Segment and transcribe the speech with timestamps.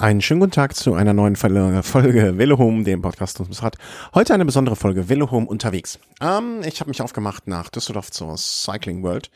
[0.00, 3.76] Einen schönen guten Tag zu einer neuen Folge Velohome, dem Podcast ums Rad.
[4.14, 5.98] Heute eine besondere Folge Velohome unterwegs.
[6.22, 9.30] Ähm, ich habe mich aufgemacht nach Düsseldorf zur Cycling World,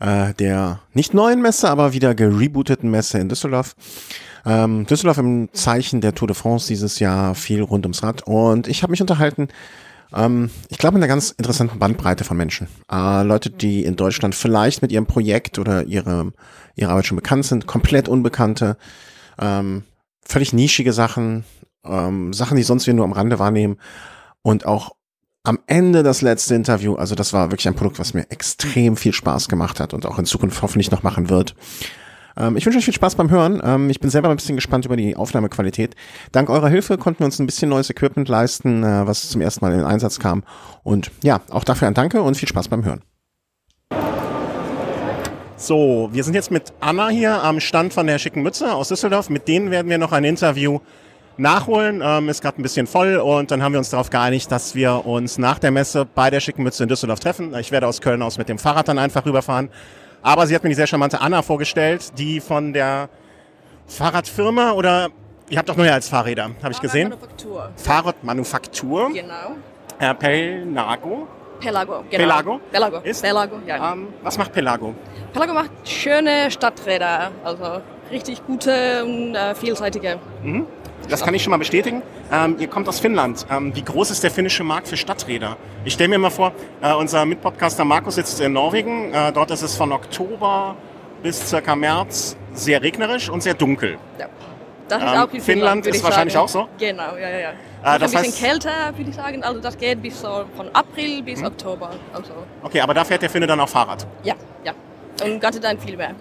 [0.00, 3.76] äh, der nicht neuen Messe, aber wieder gerebooteten Messe in Düsseldorf.
[4.44, 8.66] Ähm, Düsseldorf im Zeichen der Tour de France dieses Jahr viel rund ums Rad und
[8.66, 9.46] ich habe mich unterhalten
[10.12, 12.66] ähm, ich glaube, in einer ganz interessanten Bandbreite von Menschen.
[12.90, 16.32] Äh, Leute, die in Deutschland vielleicht mit ihrem Projekt oder ihre,
[16.80, 18.76] Arbeit schon bekannt sind, komplett Unbekannte,
[19.38, 19.84] ähm,
[20.24, 21.44] völlig nischige Sachen,
[21.84, 23.78] ähm, Sachen, die sonst wir nur am Rande wahrnehmen
[24.42, 24.92] und auch
[25.44, 29.12] am Ende das letzte Interview, also das war wirklich ein Produkt, was mir extrem viel
[29.12, 31.56] Spaß gemacht hat und auch in Zukunft hoffentlich noch machen wird.
[32.36, 33.60] Ähm, ich wünsche euch viel Spaß beim Hören.
[33.64, 35.94] Ähm, ich bin selber ein bisschen gespannt über die Aufnahmequalität.
[36.30, 39.64] Dank eurer Hilfe konnten wir uns ein bisschen neues Equipment leisten, äh, was zum ersten
[39.64, 40.44] Mal in den Einsatz kam.
[40.82, 43.02] Und ja, auch dafür ein Danke und viel Spaß beim Hören.
[45.62, 49.30] So, wir sind jetzt mit Anna hier am Stand von der Schicken Mütze aus Düsseldorf.
[49.30, 50.80] Mit denen werden wir noch ein Interview
[51.36, 52.02] nachholen.
[52.04, 55.06] Ähm, ist gerade ein bisschen voll und dann haben wir uns darauf geeinigt, dass wir
[55.06, 57.54] uns nach der Messe bei der Schicken Mütze in Düsseldorf treffen.
[57.54, 59.68] Ich werde aus Köln aus mit dem Fahrrad dann einfach rüberfahren.
[60.20, 63.08] Aber sie hat mir die sehr charmante Anna vorgestellt, die von der
[63.86, 65.10] Fahrradfirma oder
[65.48, 67.12] ihr habt doch nur ja als Fahrräder, habe ich gesehen.
[67.12, 67.70] Fahrradmanufaktur.
[67.76, 69.10] Fahrradmanufaktur.
[69.12, 69.54] Genau.
[70.00, 71.28] Äh, Pelnago.
[71.62, 72.24] Pelago, genau.
[72.24, 72.60] Pelago?
[72.70, 73.22] Pelago, Ist?
[73.22, 73.92] Pelago, ja.
[73.92, 74.94] Ähm, was macht Pelago?
[75.32, 80.18] Pelago macht schöne Stadträder, also richtig gute und äh, vielseitige.
[80.42, 80.66] Mhm.
[81.08, 82.02] Das kann ich schon mal bestätigen.
[82.32, 83.44] Ähm, ihr kommt aus Finnland.
[83.50, 85.56] Ähm, wie groß ist der finnische Markt für Stadträder?
[85.84, 89.12] Ich stelle mir mal vor, äh, unser Mitpodcaster Markus sitzt in Norwegen.
[89.12, 90.76] Äh, dort ist es von Oktober
[91.22, 93.98] bis circa März sehr regnerisch und sehr dunkel.
[94.18, 94.26] Ja.
[94.88, 96.44] Das ist Ähm, auch in Finnland Finnland, ist ich wahrscheinlich sagen.
[96.44, 96.68] auch so?
[96.78, 97.48] Genau, ja, ja,
[97.84, 99.42] Noch das ein bisschen heißt- kälter, würde ich sagen.
[99.42, 101.46] Also das geht bis so von April bis Mhm.
[101.46, 101.90] Oktober.
[102.12, 104.06] Also Okay, aber da fährt der Finne dann auch Fahrrad.
[104.22, 104.72] ja, ja.
[105.24, 106.12] Und ganze dann viel mehr.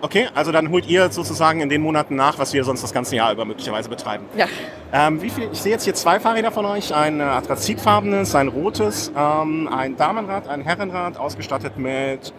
[0.00, 3.16] Okay, also dann holt ihr sozusagen in den Monaten nach, was wir sonst das ganze
[3.16, 4.26] Jahr über möglicherweise betreiben.
[4.36, 4.46] Ja.
[4.92, 8.48] Ähm, wie viel, ich sehe jetzt hier zwei Fahrräder von euch, ein äh, anthrazitfarbenes, ein
[8.48, 12.34] rotes, ähm, ein Damenrad, ein Herrenrad, ausgestattet mit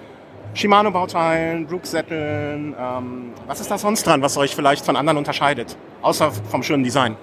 [0.53, 2.75] Shimano-Bauteilen, Brooks-Sätteln.
[2.79, 5.75] Ähm, was ist da sonst dran, was euch vielleicht von anderen unterscheidet?
[6.01, 7.17] Außer vom schönen Design.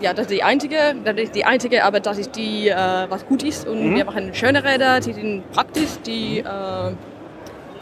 [0.00, 2.76] Ja, das ist die einzige, das ist die einzige, aber das ist die, äh,
[3.08, 3.66] was gut ist.
[3.66, 3.96] Und Mhm.
[3.96, 6.92] wir machen schöne Räder, die sind praktisch, die äh,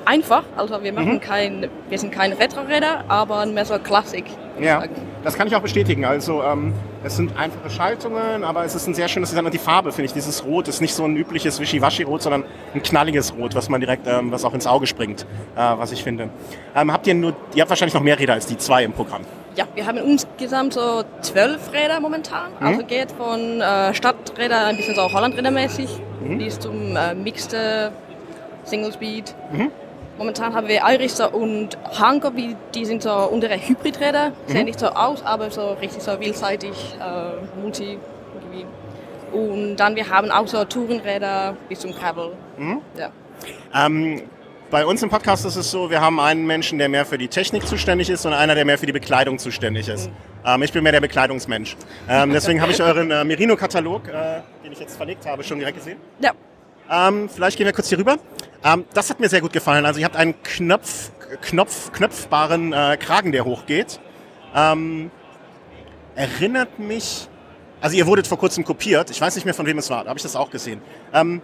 [0.05, 0.45] einfach.
[0.57, 1.21] Also wir machen Mhm.
[1.21, 4.25] kein, wir sind keine Retro-Räder, aber mehr so Klassik.
[4.61, 4.85] Ja,
[5.25, 6.05] das kann ich auch bestätigen.
[6.05, 6.73] Also ähm,
[7.03, 9.45] es sind einfache Schaltungen, aber es ist ein sehr schönes Design.
[9.45, 12.45] Und die Farbe, finde ich, dieses Rot ist nicht so ein übliches Wischiwaschi-Rot, sondern
[12.75, 15.27] ein knalliges Rot, was man direkt, ähm, was auch ins Auge springt,
[15.57, 16.29] äh, was ich finde.
[16.77, 19.23] Ähm, habt ihr nur, ihr habt wahrscheinlich noch mehr Räder als die zwei im Programm.
[19.57, 22.51] Ja, wir haben insgesamt so zwölf Räder momentan.
[22.61, 22.67] Mhm.
[22.67, 25.89] Also geht von äh, Stadträder ein bisschen so Hollandräder-mäßig
[26.25, 26.39] Mhm.
[26.39, 27.93] bis zum äh, Mixte
[28.65, 29.35] Single Speed.
[29.53, 29.71] Mhm.
[30.19, 34.33] Momentan haben wir Irichter und Hanker, wie- die sind so unsere Hybridräder.
[34.47, 34.65] Sehen Mhm.
[34.67, 36.71] nicht so aus, aber so richtig so vielseitig,
[37.01, 37.99] äh, multi
[38.35, 38.67] irgendwie.
[39.33, 42.33] Und dann wir haben auch so Tourenräder bis zum Gravel.
[42.57, 42.81] Mhm.
[42.97, 43.11] Ja.
[43.75, 44.23] Ähm,
[44.71, 47.29] bei uns im Podcast ist es so, wir haben einen Menschen, der mehr für die
[47.29, 50.11] Technik zuständig ist und einer, der mehr für die Bekleidung zuständig ist.
[50.47, 51.77] Ähm, ich bin mehr der Bekleidungsmensch.
[52.09, 54.13] Ähm, deswegen habe ich euren äh, Merino-Katalog, äh,
[54.65, 55.99] den ich jetzt verlegt habe, schon direkt gesehen.
[56.21, 56.31] ja.
[56.91, 58.17] Ähm, vielleicht gehen wir kurz hier rüber.
[58.63, 59.87] Ähm, das hat mir sehr gut gefallen.
[59.87, 61.11] Also ihr habt einen Knopf,
[61.43, 64.01] Knopf, knöpfbaren äh, Kragen, der hochgeht.
[64.55, 65.11] Ähm,
[66.15, 67.29] erinnert mich.
[67.81, 69.11] Also ihr wurdet vor kurzem kopiert.
[69.11, 70.05] Ich weiß nicht mehr von wem es war.
[70.05, 70.81] Da habe ich das auch gesehen.
[71.13, 71.43] Ähm,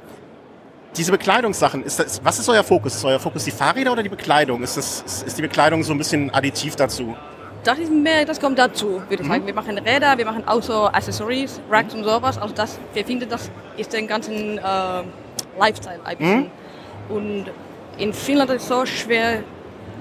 [0.97, 2.97] diese Bekleidungssachen, ist das, was ist euer Fokus?
[2.97, 4.63] Ist euer Fokus die Fahrräder oder die Bekleidung?
[4.63, 7.17] Ist, das, ist, die Bekleidung so ein bisschen additiv dazu?
[7.63, 9.33] Das ist mehr, das kommt dazu, würde ich Mhm.
[9.33, 9.47] sagen.
[9.47, 12.39] Wir machen Räder, wir machen auch so Accessories, Racks und sowas.
[12.39, 14.63] Also das, wir finden, das ist den ganzen äh,
[15.59, 16.39] Lifestyle ein bisschen.
[16.41, 16.47] Mhm.
[17.17, 17.45] Und
[17.99, 19.43] in Finnland ist es so schwer,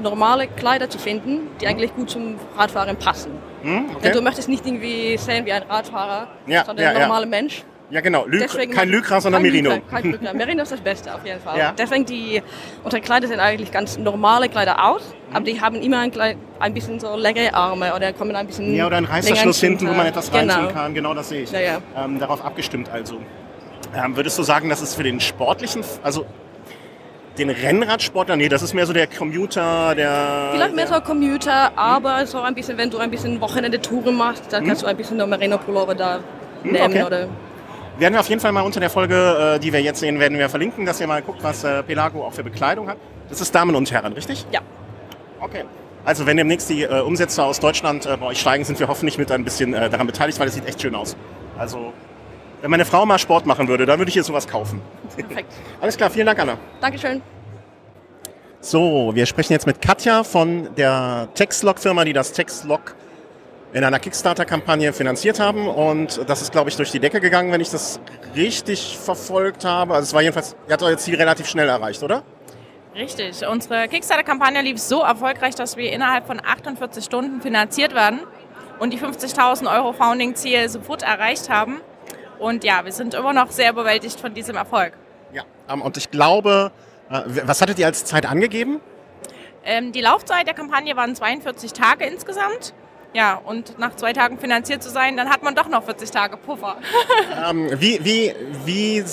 [0.02, 3.32] normale Kleider zu finden, die eigentlich gut zum Radfahren passen.
[3.64, 3.88] Hm?
[4.02, 4.22] Denn du Okay.
[4.22, 7.08] möchtest nicht irgendwie sehen wie ein Radfahrer, Ja, sondern ja, ein ja.
[7.08, 7.64] normaler Mensch.
[7.92, 9.72] Ja genau, Lü Deswegen kein Lycra, sondern kein Merino.
[9.72, 10.34] Lycra, Kein Lycra.
[10.34, 11.58] Merino ist das Beste auf jeden Fall.
[11.58, 11.74] Ja.
[11.76, 12.42] Deswegen die,
[12.84, 15.36] unsere Kleider sehen eigentlich ganz normale Kleider aus, Mhm.
[15.36, 16.12] aber die haben immer ein,
[16.60, 19.94] ein bisschen so längere Arme oder kommen ein bisschen Ja, oder ein Reißverschluss hinten, wo
[19.94, 20.54] man etwas genau.
[20.54, 20.94] reintun kann.
[20.94, 21.52] Genau das sehe ich.
[21.52, 21.82] Ja, ja.
[21.98, 23.18] Ähm, darauf abgestimmt also.
[23.96, 26.26] Ähm, würdest du sagen, das ist für den sportlichen, also
[27.38, 30.50] den Rennradsportler, nee, das ist mehr so der Commuter, der...
[30.54, 34.44] Vielleicht mehr der, so Commuter, aber so ein bisschen, wenn du ein bisschen Wochenende-Touren machst,
[34.52, 36.20] dann kannst du ein bisschen nur Merino-Pullover da
[36.64, 36.84] Hm, nehmen.
[36.86, 37.04] okay.
[37.04, 37.28] Oder
[37.98, 40.38] Werden wir auf jeden Fall mal unter der Folge, äh, die wir jetzt sehen, werden
[40.38, 42.98] wir verlinken, dass ihr mal guckt, was äh, Pelago auch für Bekleidung hat.
[43.30, 44.46] Das ist Damen und Herren, richtig?
[44.52, 44.60] Ja.
[45.40, 45.64] Okay.
[46.04, 49.32] Also wenn demnächst die äh, Umsätze aus Deutschland bei euch steigen, sind wir hoffentlich mit
[49.32, 51.16] ein bisschen daran beteiligt, weil es sieht echt schön aus.
[51.58, 51.94] Also
[52.62, 54.82] wenn meine Frau mal Sport machen würde, dann würde ich ihr sowas kaufen.
[55.16, 55.54] perfekt.
[55.82, 56.58] Alles klar, vielen Dank, Anna.
[56.82, 57.22] Dankeschön.
[58.62, 62.96] So, wir sprechen jetzt mit Katja von der Textlog-Firma, die das Textlog
[63.72, 67.62] in einer Kickstarter-Kampagne finanziert haben und das ist, glaube ich, durch die Decke gegangen, wenn
[67.62, 68.00] ich das
[68.36, 69.94] richtig verfolgt habe.
[69.94, 72.24] Also es war jedenfalls, ihr habt euer Ziel relativ schnell erreicht, oder?
[72.96, 73.48] Richtig.
[73.48, 78.22] Unsere Kickstarter-Kampagne lief so erfolgreich, dass wir innerhalb von 48 Stunden finanziert werden
[78.80, 81.80] und die 50.000 Euro Founding-Ziel sofort erreicht haben.
[82.40, 84.94] Und ja, wir sind immer noch sehr überwältigt von diesem Erfolg.
[85.34, 86.72] Ja, ähm, und ich glaube,
[87.10, 88.80] äh, was hattet ihr als Zeit angegeben?
[89.66, 92.74] Ähm, die Laufzeit der Kampagne waren 42 Tage insgesamt.
[93.14, 96.38] Ja, und nach zwei Tagen finanziert zu sein, dann hat man doch noch 40 Tage
[96.38, 96.78] Puffer.
[97.50, 98.34] ähm, wie, wie,
[98.66, 99.04] wie,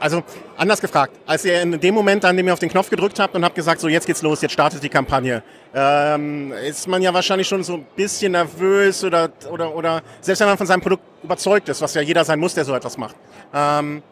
[0.00, 0.24] also
[0.56, 3.36] anders gefragt, als ihr in dem Moment, an dem ihr auf den Knopf gedrückt habt
[3.36, 7.14] und habt gesagt, so jetzt geht's los, jetzt startet die Kampagne, ähm, ist man ja
[7.14, 11.04] wahrscheinlich schon so ein bisschen nervös oder, oder, oder selbst wenn man von seinem Produkt
[11.22, 13.14] überzeugt ist, was ja jeder sein muss, der so etwas macht.
[13.54, 14.02] Ähm,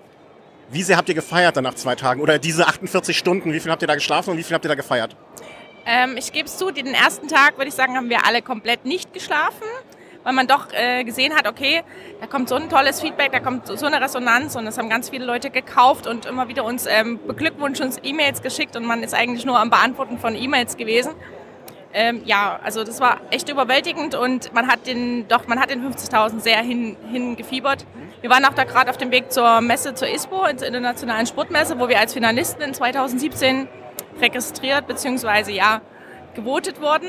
[0.71, 2.21] wie sehr habt ihr gefeiert dann nach zwei Tagen?
[2.21, 4.69] Oder diese 48 Stunden, wie viel habt ihr da geschlafen und wie viel habt ihr
[4.69, 5.17] da gefeiert?
[5.89, 8.85] Ähm, ich gebe es zu, den ersten Tag, würde ich sagen, haben wir alle komplett
[8.85, 9.63] nicht geschlafen,
[10.25, 11.85] weil man doch äh, gesehen hat, okay,
[12.21, 15.11] da kommt so ein tolles Feedback, da kommt so eine Resonanz und es haben ganz
[15.11, 19.15] viele Leute gekauft und immer wieder uns ähm, beglückwünscht, uns E-Mails geschickt und man ist
[19.15, 21.13] eigentlich nur am Beantworten von E-Mails gewesen.
[21.95, 25.89] Ähm, ja, also das war echt überwältigend und man hat den, doch, man hat den
[25.89, 27.87] 50.000 sehr hin, hingefiebert.
[28.23, 31.79] Wir waren auch da gerade auf dem Weg zur Messe, zur ISPO, zur Internationalen Sportmesse,
[31.79, 33.69] wo wir als Finalisten in 2017
[34.21, 35.53] registriert bzw.
[35.53, 35.81] ja
[36.35, 37.09] gewotet wurden.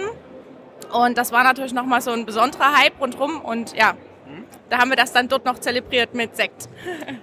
[0.91, 3.95] Und das war natürlich nochmal so ein besonderer Hype rundherum und ja,
[4.69, 6.69] da haben wir das dann dort noch zelebriert mit Sekt.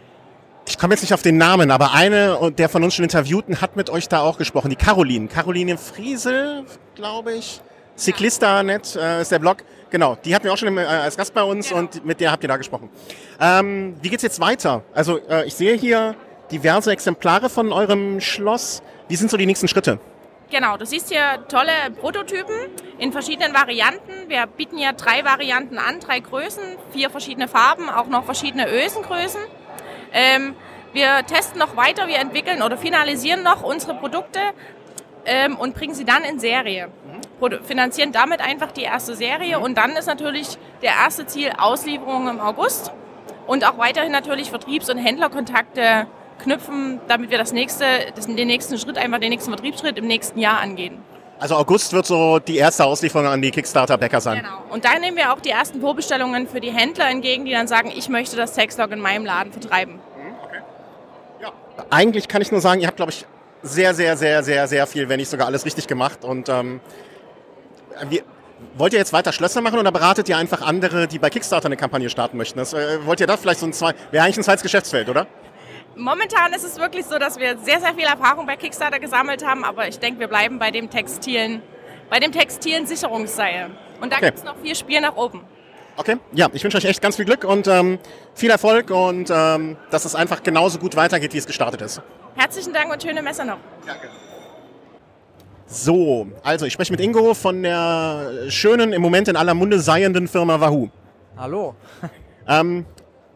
[0.66, 3.76] Ich komme jetzt nicht auf den Namen, aber eine der von uns schon Interviewten hat
[3.76, 5.28] mit euch da auch gesprochen, die Caroline.
[5.28, 6.64] Caroline Friesel,
[6.94, 7.60] glaube ich.
[7.98, 9.58] Cyclista.net äh, ist der Blog.
[9.90, 11.80] Genau, die hatten wir auch schon im, äh, als Gast bei uns genau.
[11.80, 12.88] und mit der habt ihr da gesprochen.
[13.38, 14.82] Ähm, wie geht's jetzt weiter?
[14.94, 16.16] Also äh, ich sehe hier
[16.50, 18.82] diverse Exemplare von eurem Schloss.
[19.08, 19.98] Wie sind so die nächsten Schritte?
[20.50, 22.54] Genau, du siehst hier tolle Prototypen
[22.98, 24.28] in verschiedenen Varianten.
[24.28, 26.62] Wir bieten ja drei Varianten an, drei Größen,
[26.92, 29.40] vier verschiedene Farben, auch noch verschiedene Ösengrößen.
[30.12, 30.54] Ähm,
[30.92, 34.38] wir testen noch weiter, wir entwickeln oder finalisieren noch unsere Produkte
[35.26, 36.88] ähm, und bringen sie dann in Serie.
[37.64, 42.40] Finanzieren damit einfach die erste Serie und dann ist natürlich der erste Ziel Auslieferung im
[42.40, 42.92] August
[43.46, 46.06] und auch weiterhin natürlich Vertriebs- und Händlerkontakte
[46.42, 47.84] knüpfen, damit wir das nächste,
[48.14, 50.98] das, den nächsten Schritt, einfach den nächsten Vertriebsschritt im nächsten Jahr angehen.
[51.38, 54.38] Also August wird so die erste Auslieferung an die Kickstarter-Bäcker sein.
[54.38, 54.62] Genau.
[54.70, 57.92] Und da nehmen wir auch die ersten Vorbestellungen für die Händler entgegen, die dann sagen,
[57.94, 59.94] ich möchte das Textlog in meinem Laden vertreiben.
[59.94, 60.60] Mhm, okay.
[61.42, 61.52] Ja.
[61.90, 63.26] Eigentlich kann ich nur sagen, ihr habt, glaube ich,
[63.62, 66.24] sehr, sehr, sehr, sehr, sehr viel, wenn nicht sogar alles richtig gemacht.
[66.24, 66.80] Und ähm,
[68.08, 68.22] wir,
[68.76, 71.76] wollt ihr jetzt weiter Schlösser machen oder beratet ihr einfach andere, die bei Kickstarter eine
[71.76, 72.58] Kampagne starten möchten?
[72.58, 75.26] Das, äh, wollt ihr da vielleicht so ein zwei, wäre eigentlich ein zweites Geschäftsfeld, oder?
[75.96, 79.64] Momentan ist es wirklich so, dass wir sehr, sehr viel Erfahrung bei Kickstarter gesammelt haben,
[79.64, 81.62] aber ich denke, wir bleiben bei dem textilen,
[82.10, 83.70] bei dem textilen Sicherungsseil.
[84.00, 84.26] Und da okay.
[84.26, 85.42] gibt es noch viel Spiel nach oben.
[85.96, 88.00] Okay, ja, ich wünsche euch echt ganz viel Glück und ähm,
[88.34, 92.02] viel Erfolg und ähm, dass es einfach genauso gut weitergeht, wie es gestartet ist.
[92.34, 93.58] Herzlichen Dank und schöne Messe noch.
[93.86, 94.08] Danke.
[95.66, 100.26] So, also ich spreche mit Ingo von der schönen, im Moment in aller Munde seienden
[100.26, 100.90] Firma Wahoo.
[101.36, 101.74] Hallo.
[102.46, 102.84] Ähm,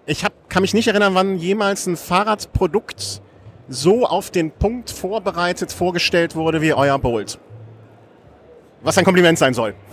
[0.09, 3.21] ich hab, kann mich nicht erinnern, wann jemals ein Fahrradprodukt
[3.69, 7.39] so auf den Punkt vorbereitet vorgestellt wurde wie euer Bolt.
[8.81, 9.75] Was ein Kompliment sein soll.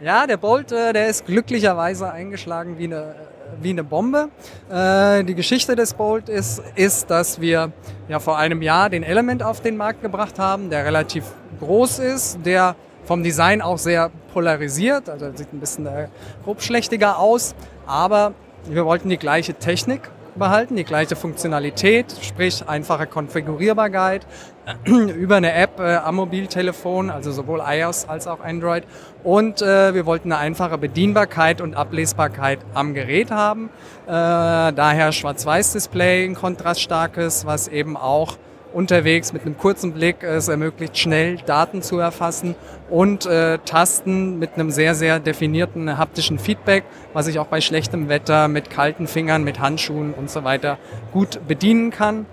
[0.00, 3.14] Ja, der Bolt, äh, der ist glücklicherweise eingeschlagen wie eine,
[3.62, 4.28] wie eine Bombe.
[4.68, 7.72] Äh, die Geschichte des Bolt ist, ist, dass wir
[8.08, 11.24] ja vor einem Jahr den Element auf den Markt gebracht haben, der relativ
[11.58, 16.08] groß ist, der vom Design auch sehr polarisiert, also sieht ein bisschen äh,
[16.44, 17.54] grobschlächtiger aus,
[17.86, 18.34] aber
[18.66, 24.26] wir wollten die gleiche Technik behalten, die gleiche Funktionalität, sprich einfache Konfigurierbarkeit
[24.84, 28.84] über eine App äh, am Mobiltelefon, also sowohl iOS als auch Android.
[29.22, 33.70] Und äh, wir wollten eine einfache Bedienbarkeit und Ablesbarkeit am Gerät haben.
[34.06, 38.36] Äh, daher Schwarz-Weiß-Display, ein kontraststarkes, was eben auch
[38.74, 42.54] unterwegs mit einem kurzen Blick es ermöglicht, schnell Daten zu erfassen
[42.90, 48.08] und äh, Tasten mit einem sehr, sehr definierten haptischen Feedback, was ich auch bei schlechtem
[48.08, 50.78] Wetter mit kalten Fingern, mit Handschuhen und so weiter
[51.12, 52.26] gut bedienen kann.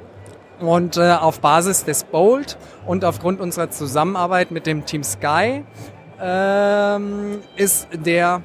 [0.60, 5.63] Und äh, auf Basis des Bolt und aufgrund unserer Zusammenarbeit mit dem Team Sky
[6.21, 8.43] ähm, ist der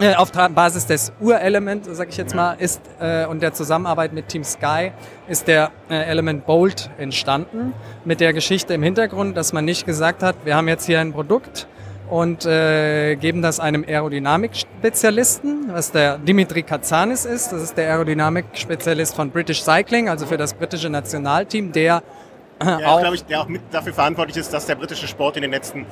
[0.00, 4.28] äh, auf Basis des Urelement, sag ich jetzt mal, ist äh, und der Zusammenarbeit mit
[4.28, 4.92] Team Sky
[5.28, 7.72] ist der äh, Element Bolt entstanden.
[8.04, 11.12] Mit der Geschichte im Hintergrund, dass man nicht gesagt hat, wir haben jetzt hier ein
[11.12, 11.66] Produkt
[12.08, 17.52] und äh, geben das einem Aerodynamik-Spezialisten, was der Dimitri Katsanis ist.
[17.52, 22.02] Das ist der Aerodynamik-Spezialist von British Cycling, also für das britische Nationalteam, der
[22.64, 25.50] ja, auch, ich, der auch mit dafür verantwortlich ist, dass der britische Sport in den
[25.52, 25.86] letzten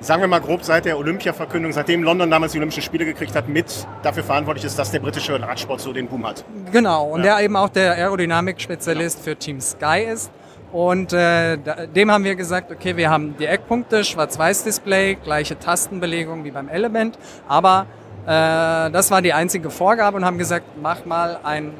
[0.00, 3.48] sagen wir mal grob seit der Olympia-Verkündung, seitdem London damals die Olympischen Spiele gekriegt hat,
[3.48, 6.44] mit dafür verantwortlich ist, dass der britische Radsport so den Boom hat.
[6.72, 7.36] Genau, und Ja.
[7.36, 10.30] der eben auch der Aerodynamik-Spezialist für Team Sky ist.
[10.72, 11.58] Und äh,
[11.94, 17.18] dem haben wir gesagt, okay, wir haben die Eckpunkte, Schwarz-Weiß-Display, gleiche Tastenbelegung wie beim Element,
[17.48, 17.86] aber
[18.24, 21.72] äh, das war die einzige Vorgabe und haben gesagt, mach mal einen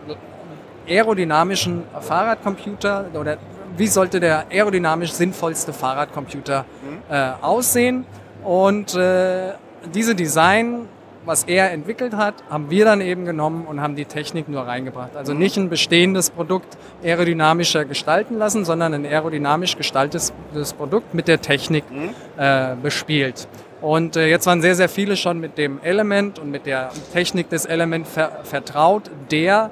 [0.88, 3.36] aerodynamischen Fahrradcomputer oder
[3.80, 6.66] wie sollte der aerodynamisch sinnvollste Fahrradcomputer
[7.10, 8.04] äh, aussehen.
[8.44, 9.54] Und äh,
[9.94, 10.86] diese Design,
[11.24, 15.16] was er entwickelt hat, haben wir dann eben genommen und haben die Technik nur reingebracht.
[15.16, 20.34] Also nicht ein bestehendes Produkt aerodynamischer gestalten lassen, sondern ein aerodynamisch gestaltetes
[20.76, 21.84] Produkt mit der Technik
[22.36, 23.48] äh, bespielt.
[23.80, 27.48] Und äh, jetzt waren sehr, sehr viele schon mit dem Element und mit der Technik
[27.48, 29.70] des Element ver vertraut, der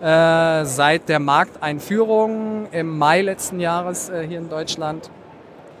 [0.00, 5.10] äh, seit der Markteinführung im Mai letzten Jahres äh, hier in Deutschland,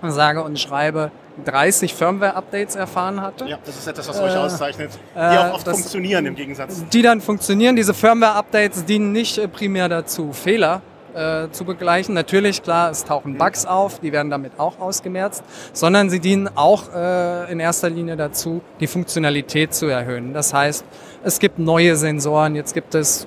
[0.02, 1.10] sage und schreibe,
[1.44, 3.44] 30 Firmware-Updates erfahren hatte.
[3.46, 6.34] Ja, das ist etwas, was euch Äh, auszeichnet, die äh, auch oft das- funktionieren im
[6.34, 6.84] Gegensatz.
[6.92, 7.76] die dann funktionieren.
[7.76, 10.82] Diese Firmware-Updates dienen nicht äh, primär dazu, Fehler
[11.14, 12.14] äh, zu begleichen.
[12.14, 16.92] Natürlich, klar, es tauchen Bugs auf, die werden damit auch ausgemerzt, sondern sie dienen auch
[16.92, 20.34] äh, in erster Linie dazu, die Funktionalität zu erhöhen.
[20.34, 20.84] Das heißt,
[21.22, 23.26] es gibt neue Sensoren, jetzt gibt es äh,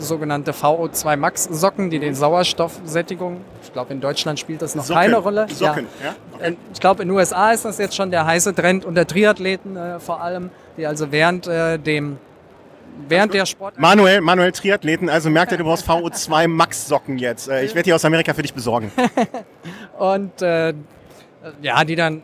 [0.00, 5.00] sogenannte VO2 Max Socken, die den Sauerstoffsättigung, ich glaube in Deutschland spielt das noch Socken.
[5.02, 5.46] keine Rolle.
[5.48, 6.44] Socken, ja.
[6.44, 9.76] Äh, Ich glaube, in den USA ist das jetzt schon der heiße Trend unter Triathleten
[9.76, 12.18] äh, vor allem, die also während äh, dem
[13.08, 17.48] während der Sport Manuel, Manuel Triathleten, also merkt ihr, du brauchst VO2 Max Socken jetzt.
[17.48, 18.90] Äh, Ich werde die aus Amerika für dich besorgen.
[19.98, 20.74] und äh,
[21.62, 22.22] ja, die dann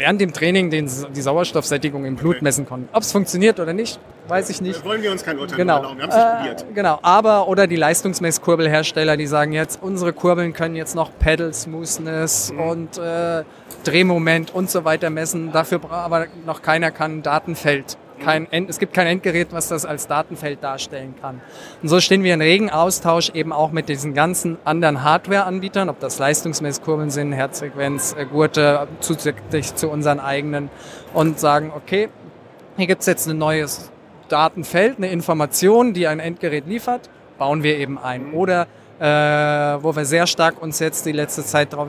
[0.00, 2.44] während dem Training den, die Sauerstoffsättigung im Blut Okay.
[2.44, 2.88] messen konnten.
[2.92, 4.80] Ob es funktioniert oder nicht, weiß ich nicht.
[4.80, 5.76] Da wollen wir uns kein Urteil Genau.
[5.76, 5.98] erlauben.
[5.98, 6.62] Wir haben es nicht probiert.
[6.62, 11.52] Äh, genau, aber oder die Leistungsmesskurbelhersteller, die sagen jetzt, unsere Kurbeln können jetzt noch Pedal
[11.52, 12.60] Smoothness Mhm.
[12.60, 13.44] und äh,
[13.84, 15.52] Drehmoment und so weiter messen.
[15.52, 17.96] Dafür aber noch keiner kann ein Datenfeld.
[18.20, 21.40] Kein End, es gibt kein Endgerät, was das als Datenfeld darstellen kann.
[21.82, 25.98] Und so stehen wir in regen Austausch eben auch mit diesen ganzen anderen Hardware-Anbietern, ob
[26.00, 30.70] das Leistungsmesskurbeln sind, Herzfrequenz, äh, Gurte, zusätzlich zu unseren eigenen
[31.14, 32.08] und sagen, okay,
[32.76, 33.90] hier gibt's jetzt ein neues
[34.28, 38.32] Datenfeld, eine Information, die ein Endgerät liefert, bauen wir eben ein.
[38.32, 38.66] Oder
[39.00, 41.88] äh, wo wir sehr stark uns jetzt die letzte Zeit darauf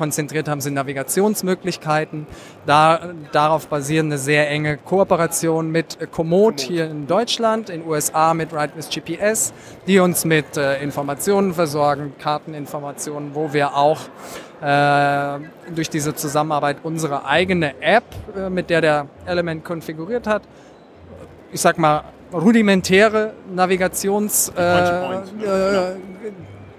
[0.00, 2.26] konzentriert haben, sind Navigationsmöglichkeiten.
[2.64, 8.32] Da, darauf basieren eine sehr enge Kooperation mit äh, Komoot hier in Deutschland, in USA
[8.32, 9.52] mit Ride with GPS,
[9.86, 14.00] die uns mit äh, Informationen versorgen, Karteninformationen, wo wir auch
[14.62, 15.38] äh,
[15.74, 18.04] durch diese Zusammenarbeit unsere eigene App,
[18.34, 20.42] äh, mit der der Element konfiguriert hat,
[21.52, 25.92] ich sag mal, rudimentäre Navigations äh,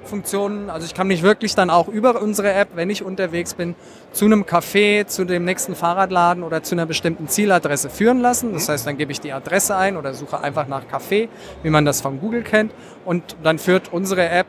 [0.04, 0.70] Funktionen.
[0.70, 3.76] Also ich kann mich wirklich dann auch über unsere App, wenn ich unterwegs bin,
[4.12, 8.54] zu einem Café, zu dem nächsten Fahrradladen oder zu einer bestimmten Zieladresse führen lassen.
[8.54, 11.30] Das heißt, dann gebe ich die Adresse ein oder suche einfach nach Café,
[11.64, 12.74] wie man das von Google kennt.
[13.06, 14.48] Und dann führt unsere App,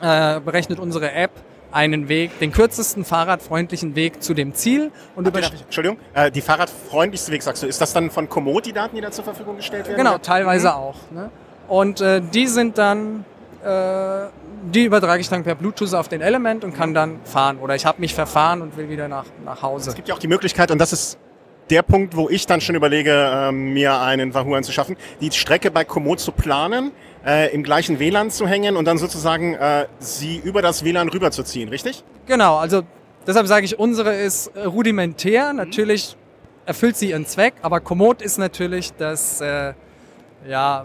[0.00, 1.30] äh, berechnet unsere App
[1.72, 6.40] einen Weg, den kürzesten fahrradfreundlichen Weg zu dem Ziel und über ich- Entschuldigung, äh, die
[6.40, 9.56] fahrradfreundlichste Weg, sagst du, ist das dann von Komoot die Daten, die da zur Verfügung
[9.56, 9.98] gestellt werden?
[9.98, 10.94] Genau, teilweise auch.
[11.10, 11.28] Ne?
[11.68, 13.24] Und äh, die sind dann,
[13.62, 13.66] äh,
[14.72, 17.58] die übertrage ich dann per Bluetooth auf den Element und kann dann fahren.
[17.58, 19.90] Oder ich habe mich verfahren und will wieder nach, nach Hause.
[19.90, 21.18] Es gibt ja auch die Möglichkeit, und das ist
[21.70, 25.84] der Punkt, wo ich dann schon überlege, ähm, mir einen Wahoo anzuschaffen, die Strecke bei
[25.84, 26.92] Komoot zu planen,
[27.24, 31.68] äh, im gleichen WLAN zu hängen und dann sozusagen äh, sie über das WLAN rüberzuziehen,
[31.68, 32.04] richtig?
[32.26, 32.82] Genau, also
[33.26, 35.52] deshalb sage ich, unsere ist rudimentär.
[35.52, 36.16] Natürlich
[36.66, 39.74] erfüllt sie ihren Zweck, aber Komoot ist natürlich das, äh,
[40.48, 40.84] ja,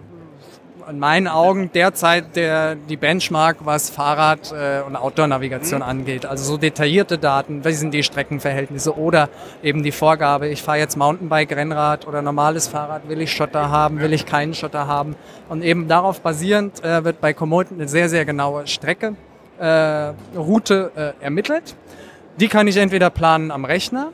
[0.90, 6.26] in meinen Augen derzeit der, die Benchmark, was Fahrrad- äh, und Outdoor-Navigation angeht.
[6.26, 9.30] Also so detaillierte Daten, wie sind die Streckenverhältnisse oder
[9.64, 14.00] eben die Vorgabe, ich fahre jetzt Mountainbike, Rennrad oder normales Fahrrad, will ich Schotter haben,
[14.00, 15.16] will ich keinen Schotter haben.
[15.50, 19.16] Und eben darauf basierend äh, wird bei Komoot eine sehr, sehr genaue Strecke,
[19.60, 21.76] äh, Route äh, ermittelt.
[22.40, 24.14] Die kann ich entweder planen am Rechner,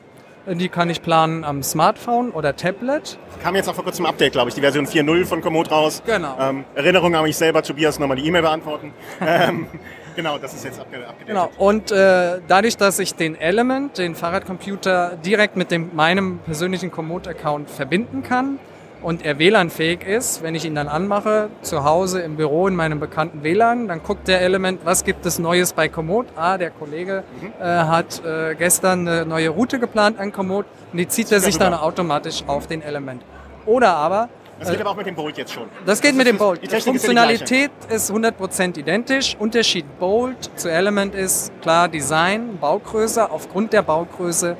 [0.55, 3.19] die kann ich planen am Smartphone oder Tablet.
[3.43, 6.01] Kam jetzt auch vor kurzem ein Update, glaube ich, die Version 4.0 von Komoot raus.
[6.05, 6.37] Genau.
[6.39, 8.93] Ähm, Erinnerung an mich selber, Tobias, nochmal die E-Mail beantworten.
[9.21, 9.67] ähm,
[10.15, 11.27] genau, das ist jetzt abge abgedatet.
[11.27, 11.49] Genau.
[11.57, 17.69] Und äh, dadurch, dass ich den Element, den Fahrradcomputer, direkt mit dem, meinem persönlichen Komoot-Account
[17.69, 18.59] verbinden kann
[19.01, 22.99] und er WLAN-fähig ist, wenn ich ihn dann anmache, zu Hause im Büro in meinem
[22.99, 26.27] bekannten WLAN, dann guckt der Element, was gibt es Neues bei Komoot.
[26.35, 27.23] Ah, der Kollege
[27.59, 31.57] äh, hat äh, gestern eine neue Route geplant an Komoot und die zieht er sich
[31.57, 33.21] dann automatisch auf den Element.
[33.65, 35.65] Oder aber Das geht aber auch mit dem Bolt jetzt schon.
[35.85, 36.57] das geht mit dem Bolt.
[36.61, 37.07] Die Die Technik ist die.
[37.07, 39.35] Funktionalität ist 100% identisch.
[39.37, 43.29] Unterschied Bolt zu Element ist klar Design, Baugröße.
[43.29, 44.57] Aufgrund der Baugröße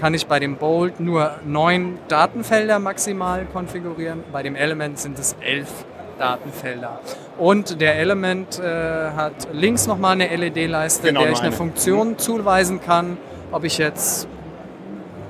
[0.00, 4.24] kann ich bei dem Bolt nur neun Datenfelder maximal konfigurieren.
[4.32, 5.68] Bei dem Element sind es elf
[6.18, 7.00] Datenfelder.
[7.38, 11.56] Und der Element äh, hat links nochmal eine LED-Leiste, Genau, der ich eine eine.
[11.56, 13.18] Funktion zuweisen kann,
[13.52, 14.26] ob ich jetzt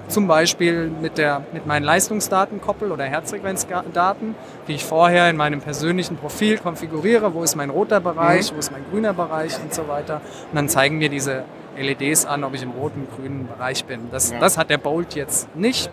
[0.09, 4.37] zum Beispiel mit, der, mit meinen Leistungsdaten koppel oder Herzfrequenzdaten,
[4.69, 8.71] die ich vorher in meinem persönlichen Profil konfiguriere, wo ist mein roter Bereich, wo ist
[8.71, 10.21] mein grüner Bereich und so weiter.
[10.51, 11.43] Und dann zeigen mir diese
[11.77, 14.09] LEDs an, ob ich im roten, grünen Bereich bin.
[14.11, 14.39] Das, Ja.
[14.41, 15.91] das hat der Bolt jetzt nicht.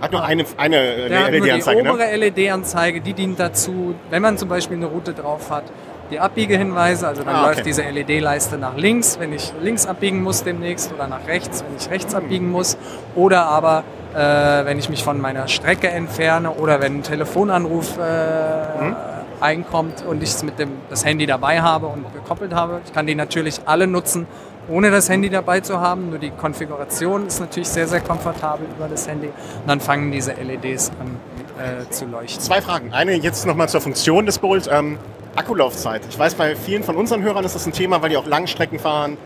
[0.00, 1.90] Hat nur eine, eine äh, Der hat nur die LED-Anzeige, ne?
[1.92, 5.64] obere LED-Anzeige, die dient dazu, wenn man zum Beispiel eine Route drauf hat,
[6.10, 7.48] die Abbiegehinweise, also dann Ah, okay.
[7.56, 11.76] läuft diese LED-Leiste nach links, wenn ich links abbiegen muss demnächst oder nach rechts, wenn
[11.76, 12.78] ich rechts abbiegen muss
[13.16, 13.82] oder aber
[14.14, 14.18] äh,
[14.64, 18.96] wenn ich mich von meiner Strecke entferne oder wenn ein Telefonanruf äh, Mhm.
[19.40, 22.80] einkommt und ich mit dem, das Handy dabei habe und gekoppelt habe.
[22.86, 24.26] Ich kann die natürlich alle nutzen,
[24.68, 26.10] ohne das Handy dabei zu haben.
[26.10, 29.28] Nur die Konfiguration ist natürlich sehr, sehr komfortabel über das Handy.
[29.28, 31.16] Und dann fangen diese LEDs an
[31.58, 32.40] äh, zu leuchten.
[32.40, 32.92] Zwei Fragen.
[32.92, 34.68] Eine jetzt nochmal zur Funktion des Bolt.
[34.70, 34.98] Ähm,
[35.36, 36.02] Akkulaufzeit.
[36.08, 38.78] Ich weiß, bei vielen von unseren Hörern ist das ein Thema, weil die auch Langstrecken
[38.78, 39.16] fahren.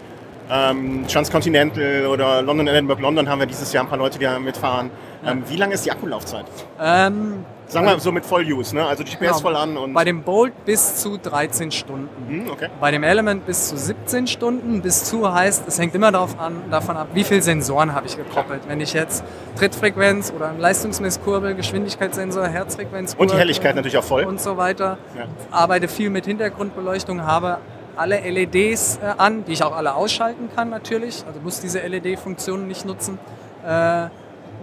[0.50, 4.38] Ähm, Transcontinental oder London, Edinburgh, London haben wir dieses Jahr ein paar Leute, die da
[4.38, 4.90] mitfahren.
[5.24, 6.44] Ähm, wie lange ist die Akkulaufzeit?
[6.80, 8.84] Ähm, Sagen wir so mit Voll-Use, ne?
[8.86, 9.38] Also GPS genau.
[9.38, 9.94] voll an und...
[9.94, 12.08] Bei dem Bolt bis zu 13 Stunden.
[12.28, 12.68] Hm, okay.
[12.80, 14.82] Bei dem Element bis zu 17 Stunden.
[14.82, 18.16] Bis zu heißt, es hängt immer darauf an, davon ab, wie viele Sensoren habe ich
[18.16, 18.62] gekoppelt.
[18.68, 19.24] Wenn ich jetzt
[19.56, 24.24] Trittfrequenz oder Leistungsmesskurbel, Geschwindigkeitssensor, Herzfrequenz Und die Helligkeit natürlich auch voll.
[24.24, 25.24] und so weiter, Ja.
[25.50, 27.58] arbeite viel mit Hintergrundbeleuchtung, habe
[27.96, 31.24] alle LEDs äh, an, die ich auch alle ausschalten kann natürlich.
[31.26, 33.18] Also muss diese LED-Funktionen nicht nutzen.
[33.66, 34.08] Äh,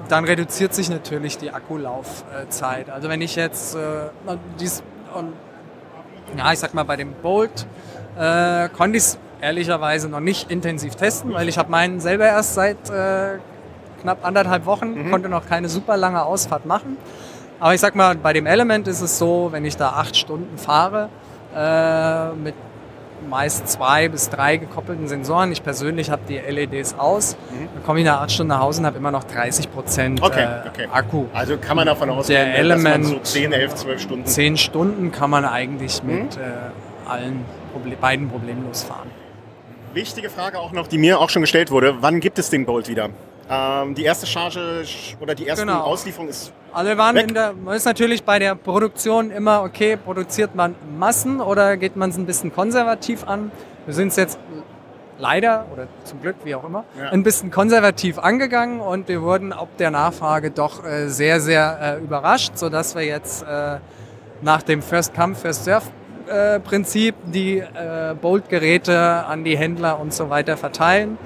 [0.10, 2.90] dann reduziert sich natürlich die Akkulaufzeit.
[2.90, 4.10] Also wenn ich jetzt äh,
[4.60, 5.34] dies, und,
[6.38, 7.66] ja, ich sag mal bei dem Bolt
[8.18, 12.56] äh, konnte ich es ehrlicherweise noch nicht intensiv testen, weil ich habe meinen selber erst
[12.56, 13.38] seit äh,
[14.02, 16.98] knapp anderthalb Wochen, konnte noch keine super lange Ausfahrt machen.
[17.60, 20.58] Aber ich sag mal, bei dem Element ist es so, wenn ich da acht Stunden
[20.58, 21.10] fahre,
[21.56, 22.56] äh, mit
[23.28, 25.52] meist zwei bis drei gekoppelten Sensoren.
[25.52, 27.36] Ich persönlich habe die LEDs aus.
[27.74, 30.44] Dann komme ich nach acht Stunden nach Hause und habe immer noch 30 Prozent Okay,
[30.44, 30.88] äh, okay.
[30.92, 31.26] Akku.
[31.34, 34.26] Also kann man davon ausgehen, Der dass man Element- so 10, 11, 12 Stunden...
[34.26, 36.16] Zehn Stunden kann man eigentlich Mhm.
[36.24, 36.42] mit äh,
[37.10, 39.10] allen Proble beiden problemlos fahren.
[39.94, 41.96] Wichtige Frage auch noch, die mir auch schon gestellt wurde.
[42.02, 43.10] Wann gibt es den Bolt wieder?
[43.50, 44.86] Ähm, die erste Charge
[45.20, 45.82] oder die erste Genau.
[45.82, 46.54] Auslieferung ist...
[46.72, 47.30] Also wir waren Weg.
[47.30, 51.96] in der, man ist natürlich bei der Produktion immer, okay, produziert man Massen oder geht
[51.96, 53.52] man es ein bisschen konservativ an?
[53.86, 54.38] Wir sind es jetzt
[55.18, 57.10] leider oder zum Glück, wie auch immer, Ja.
[57.10, 62.04] ein bisschen konservativ angegangen und wir wurden ob der Nachfrage doch äh, sehr, sehr äh,
[62.04, 63.78] überrascht, sodass wir jetzt äh,
[64.42, 65.88] nach dem First Come, First Serve
[66.28, 71.18] äh, Prinzip die äh, Bolt-Geräte an die Händler und so weiter verteilen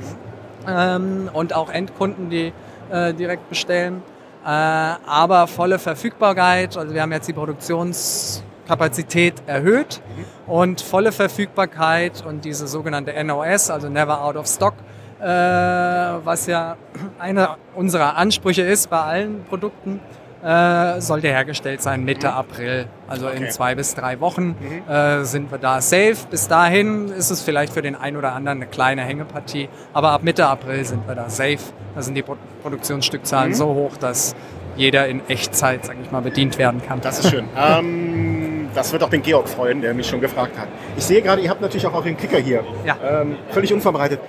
[0.67, 2.52] ähm, und auch Endkunden, die
[2.91, 4.02] äh, direkt bestellen.
[4.45, 10.02] Äh, aber volle Verfügbarkeit, also wir haben jetzt die Produktionskapazität erhöht
[10.47, 14.73] und volle Verfügbarkeit und diese sogenannte NOS, also Never Out of Stock,
[15.21, 16.76] äh, was ja
[17.19, 20.02] einer unserer Ansprüche ist bei allen Produkten,
[20.44, 22.88] äh, sollte hergestellt sein Mitte April.
[23.08, 23.38] Also Okay.
[23.46, 24.56] in zwei bis drei Wochen
[24.90, 26.16] äh, sind wir da safe.
[26.30, 30.24] Bis dahin ist es vielleicht für den einen oder anderen eine kleine Hängepartie, aber ab
[30.24, 31.60] Mitte April sind wir da safe.
[31.96, 34.36] Da sind die Pro Produktionsstückzahlen so hoch, dass
[34.76, 37.00] jeder in Echtzeit, sag ich mal, bedient werden kann.
[37.02, 37.46] Das ist schön.
[37.58, 40.68] ähm, das wird auch den Georg freuen, der mich schon gefragt hat.
[40.98, 42.64] Ich sehe gerade, ihr habt natürlich auch den Kicker hier.
[42.86, 42.98] Ja.
[43.22, 44.20] Ähm, völlig unvorbereitet.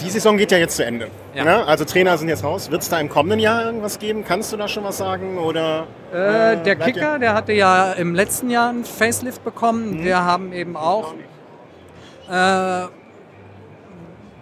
[0.00, 1.08] Die Saison geht ja jetzt zu Ende.
[1.34, 1.44] Ja.
[1.44, 1.66] Ne?
[1.66, 2.70] Also Trainer sind jetzt raus.
[2.70, 4.24] Wird es da im kommenden Jahr irgendwas geben?
[4.26, 5.38] Kannst du da schon was sagen?
[5.38, 9.98] Oder, Äh, der bleibt Kicker, der hatte ja im letzten Jahr einen Facelift bekommen.
[9.98, 10.04] Mhm.
[10.04, 11.14] Wir haben eben auch,
[12.30, 12.84] äh,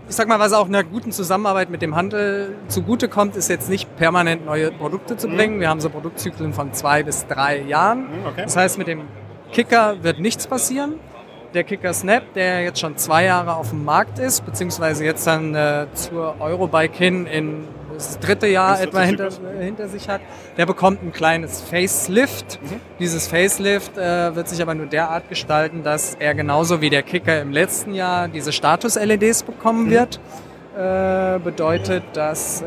[0.09, 3.95] ich sag mal, was auch einer guten Zusammenarbeit mit dem Handel zugutekommt, ist jetzt nicht
[3.97, 5.61] permanent neue Produkte zu bringen.
[5.61, 8.05] Wir haben so Produktzyklen von zwei bis drei Jahren.
[8.05, 8.43] Mhm, okay.
[8.45, 9.03] Das heißt, mit dem
[9.53, 10.95] Kicker wird nichts passieren.
[11.55, 15.55] Der Kicker Snap, der jetzt schon zwei Jahre auf dem Markt ist, beziehungsweise jetzt dann
[15.55, 20.21] äh, zur Eurobike hin in das dritte Jahr Das etwa hinter, äh, hinter sich hat,
[20.57, 22.61] der bekommt ein kleines Facelift.
[22.99, 27.41] Dieses Facelift äh, wird sich aber nur derart gestalten, dass er genauso wie der Kicker
[27.41, 30.21] im letzten Jahr diese Status-LEDs bekommen wird.
[30.77, 32.67] Äh, bedeutet, dass äh,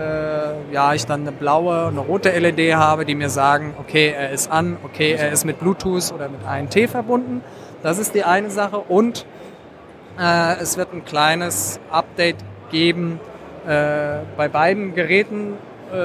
[0.74, 4.32] ja, ich dann eine blaue und eine rote LED habe, die mir sagen, okay, er
[4.32, 7.42] ist an, okay, er ist mit Bluetooth oder mit ANT verbunden.
[7.84, 8.78] Das ist die eine Sache.
[8.80, 9.26] Und
[10.20, 12.38] äh, es wird ein kleines Update
[12.72, 13.20] geben
[13.68, 15.54] äh, bei beiden Geräten.
[15.92, 15.96] äh,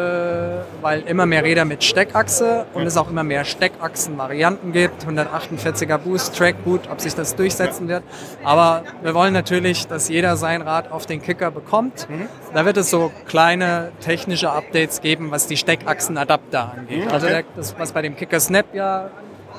[0.80, 5.06] weil immer mehr Räder mit Steckachse und es auch immer mehr Steckachsen-Varianten gibt.
[5.06, 8.02] 148er Boost, Track Boot, ob sich das durchsetzen wird.
[8.42, 12.08] Aber wir wollen natürlich, dass jeder sein Rad auf den Kicker bekommt.
[12.52, 17.06] Da wird es so kleine technische Updates geben, was die Steckachsenadapter angeht.
[17.12, 19.10] Also der, das, was bei dem Kicker Snap ja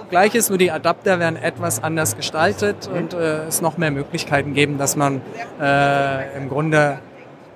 [0.10, 4.54] gleich ist, nur die Adapter werden etwas anders gestaltet und äh, es noch mehr Möglichkeiten
[4.54, 5.22] geben, dass man
[5.62, 7.00] äh, im Grunde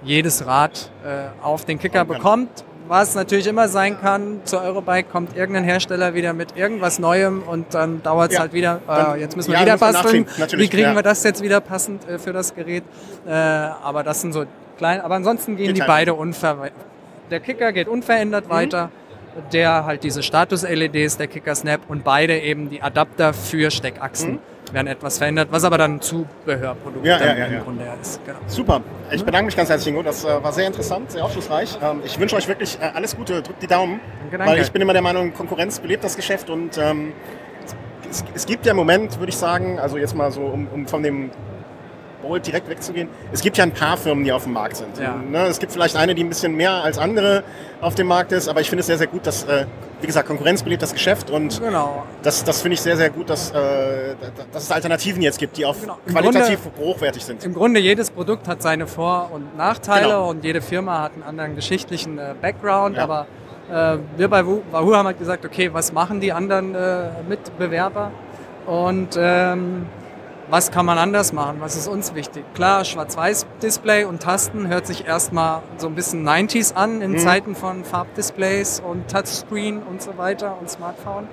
[0.03, 2.49] jedes Rad äh, auf den Kicker bekommt.
[2.87, 7.73] Was natürlich immer sein kann, zu Eurobike kommt irgendein Hersteller wieder mit irgendwas Neuem und
[7.73, 10.25] dann dauert es Ja, halt wieder, äh, jetzt müssen wir ja, wieder basteln.
[10.57, 10.95] Wie kriegen ja.
[10.95, 12.83] wir das jetzt wieder passend äh, für das Gerät?
[13.25, 14.43] Äh, aber das sind so
[14.77, 15.87] klein, aber ansonsten gehen die Details.
[15.87, 16.73] beide unverändert.
[17.29, 18.51] Der Kicker geht unverändert Mhm.
[18.51, 18.89] weiter.
[19.53, 24.39] Der halt diese Status-LEDs, der Kicker Snap und beide eben die Adapter für Steckachsen
[24.73, 27.05] werden etwas verändert, was aber dann Zubehörprodukt Mhm.
[27.05, 27.63] Ja, ja, ja, im.
[27.63, 28.25] Grunde ist.
[28.25, 28.39] Genau.
[28.47, 28.81] Super.
[29.11, 30.03] Ich bedanke mich ganz herzlich, Ingo.
[30.03, 31.77] Das äh, war sehr interessant, sehr aufschlussreich.
[31.81, 33.41] Ähm, ich wünsche euch wirklich äh, alles Gute.
[33.41, 33.99] Drückt die Daumen.
[34.21, 34.53] Danke, danke.
[34.53, 37.13] Weil ich bin immer der Meinung, Konkurrenz belebt das Geschäft und ähm,
[38.09, 40.87] es, es gibt ja im Moment, würde ich sagen, also jetzt mal so, um, um
[40.87, 41.31] von dem
[42.31, 44.97] Bolt direkt wegzugehen, es gibt ja ein paar Firmen, die auf dem Markt sind.
[44.97, 45.15] Ja.
[45.17, 47.43] Ne, es gibt vielleicht eine, die ein bisschen mehr als andere
[47.81, 49.65] auf dem Markt ist, aber ich finde es sehr, sehr gut, dass, äh,
[49.99, 52.05] wie gesagt, Konkurrenz belebt das Geschäft und Genau.
[52.23, 54.15] das, das finde ich sehr, sehr gut, dass, äh,
[54.53, 55.97] dass es Alternativen jetzt gibt, die auch Genau.
[56.09, 57.43] Qualitativ hochwertig sind.
[57.43, 60.29] Im Grunde jedes Produkt hat seine Vor- und Nachteile Genau.
[60.29, 63.03] und jede Firma hat einen anderen geschichtlichen äh, Background, Ja.
[63.03, 63.27] aber
[64.17, 66.75] wir bei Wahoo haben halt gesagt, okay, was machen die anderen
[67.29, 68.11] Mitbewerber
[68.65, 69.85] und ähm,
[70.51, 72.43] was kann man anders machen, was ist uns wichtig?
[72.53, 77.01] Klar, Schwarz-Weiß-Display und Tasten hört sich erstmal so ein bisschen 90s an Mhm.
[77.01, 81.27] in Zeiten von Farbdisplays und Touchscreen und so weiter und Smartphone.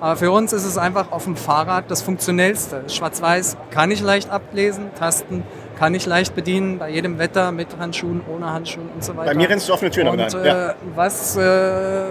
[0.00, 2.84] Aber für uns ist es einfach auf dem Fahrrad das Funktionellste.
[2.88, 5.44] Schwarz-Weiß kann ich leicht ablesen, Tasten
[5.78, 9.30] kann ich leicht bedienen, bei jedem Wetter, mit Handschuhen, ohne Handschuhen und so weiter.
[9.30, 10.34] Bei mir rennst du offene Türen Und rein.
[10.44, 10.74] äh, Ja.
[10.96, 12.04] was, äh,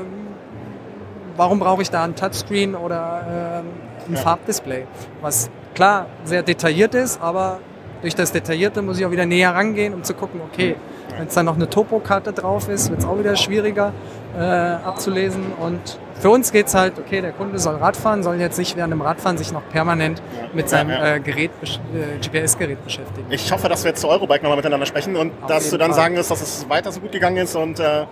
[1.35, 4.17] warum brauche ich da ein Touchscreen oder äh, ein.
[4.17, 4.85] Farbdisplay?
[5.21, 7.59] Was klar sehr detailliert ist, aber
[8.01, 10.75] durch das Detaillierte muss ich auch wieder näher rangehen, um zu gucken, okay,
[11.17, 13.93] wenn es dann noch eine Topokarte drauf ist, wird es auch wieder schwieriger
[14.35, 15.51] äh, abzulesen.
[15.59, 18.93] Und für uns geht es halt, okay, der Kunde soll Radfahren, soll jetzt nicht während
[18.93, 20.21] dem Radfahren sich noch permanent
[20.53, 20.89] mit seinem.
[20.89, 23.27] Äh, Gerät, äh, GPS-Gerät beschäftigen.
[23.29, 25.91] Ich hoffe, dass wir jetzt zu Eurobike nochmal miteinander sprechen und Auf dass du dann
[25.91, 26.01] Fall.
[26.01, 28.05] sagen wirst, dass es weiter so gut gegangen ist und äh,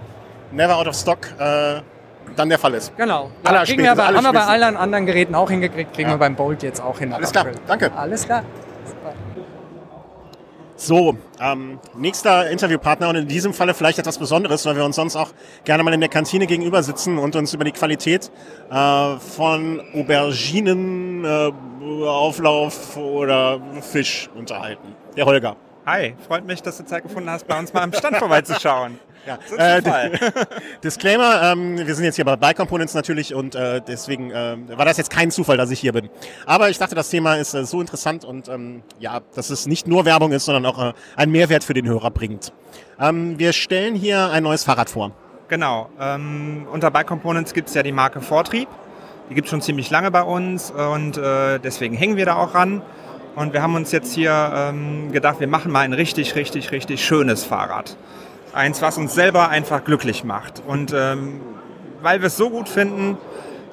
[0.51, 1.81] never out of stock äh,
[2.35, 2.95] dann der Fall ist.
[2.97, 3.29] Genau.
[3.43, 6.15] Aller Ja, kriegen wir aber, haben wir bei allen anderen Geräten auch hingekriegt, kriegen Ja.
[6.15, 7.13] wir beim Bolt jetzt auch hin.
[7.13, 7.59] Alles klar, April.
[7.67, 7.91] danke.
[7.95, 8.43] Alles klar.
[8.85, 9.13] Super.
[10.75, 15.17] So, ähm, nächster Interviewpartner und in diesem Falle vielleicht etwas Besonderes, weil wir uns sonst
[15.17, 15.31] auch
[15.65, 18.31] gerne mal in der Kantine gegenüber sitzen und uns über die Qualität
[18.71, 21.51] äh, von Auberginen, äh,
[22.07, 24.95] Auflauf oder Fisch unterhalten.
[25.17, 25.57] Der Holger.
[25.85, 28.99] Hi, freut mich, dass du Zeit gefunden hast, bei uns mal am Stand vorbeizuschauen.
[29.29, 30.09] Ja, äh.
[30.83, 34.85] Disclaimer, ähm, wir sind jetzt hier bei Bike Components natürlich und äh, deswegen äh, war
[34.85, 36.09] das jetzt kein Zufall, dass ich hier bin.
[36.47, 39.87] Aber ich dachte, das Thema ist äh, so interessant und ähm, ja, dass es nicht
[39.87, 42.53] nur Werbung ist, sondern auch äh, einen Mehrwert für den Hörer bringt.
[42.99, 45.11] Ähm, wir stellen hier ein neues Fahrrad vor.
[45.47, 48.67] Genau, ähm, unter Bike Components gibt es ja die Marke Vortrieb.
[49.29, 52.55] Die gibt es schon ziemlich lange bei uns und äh, deswegen hängen wir da auch
[52.55, 52.81] ran.
[53.35, 57.05] Und wir haben uns jetzt hier ähm, gedacht, wir machen mal ein richtig, richtig, richtig
[57.05, 57.95] schönes Fahrrad.
[58.53, 60.61] Eins, was uns selber einfach glücklich macht.
[60.65, 61.41] Und ähm,
[62.01, 63.17] weil wir es so gut finden,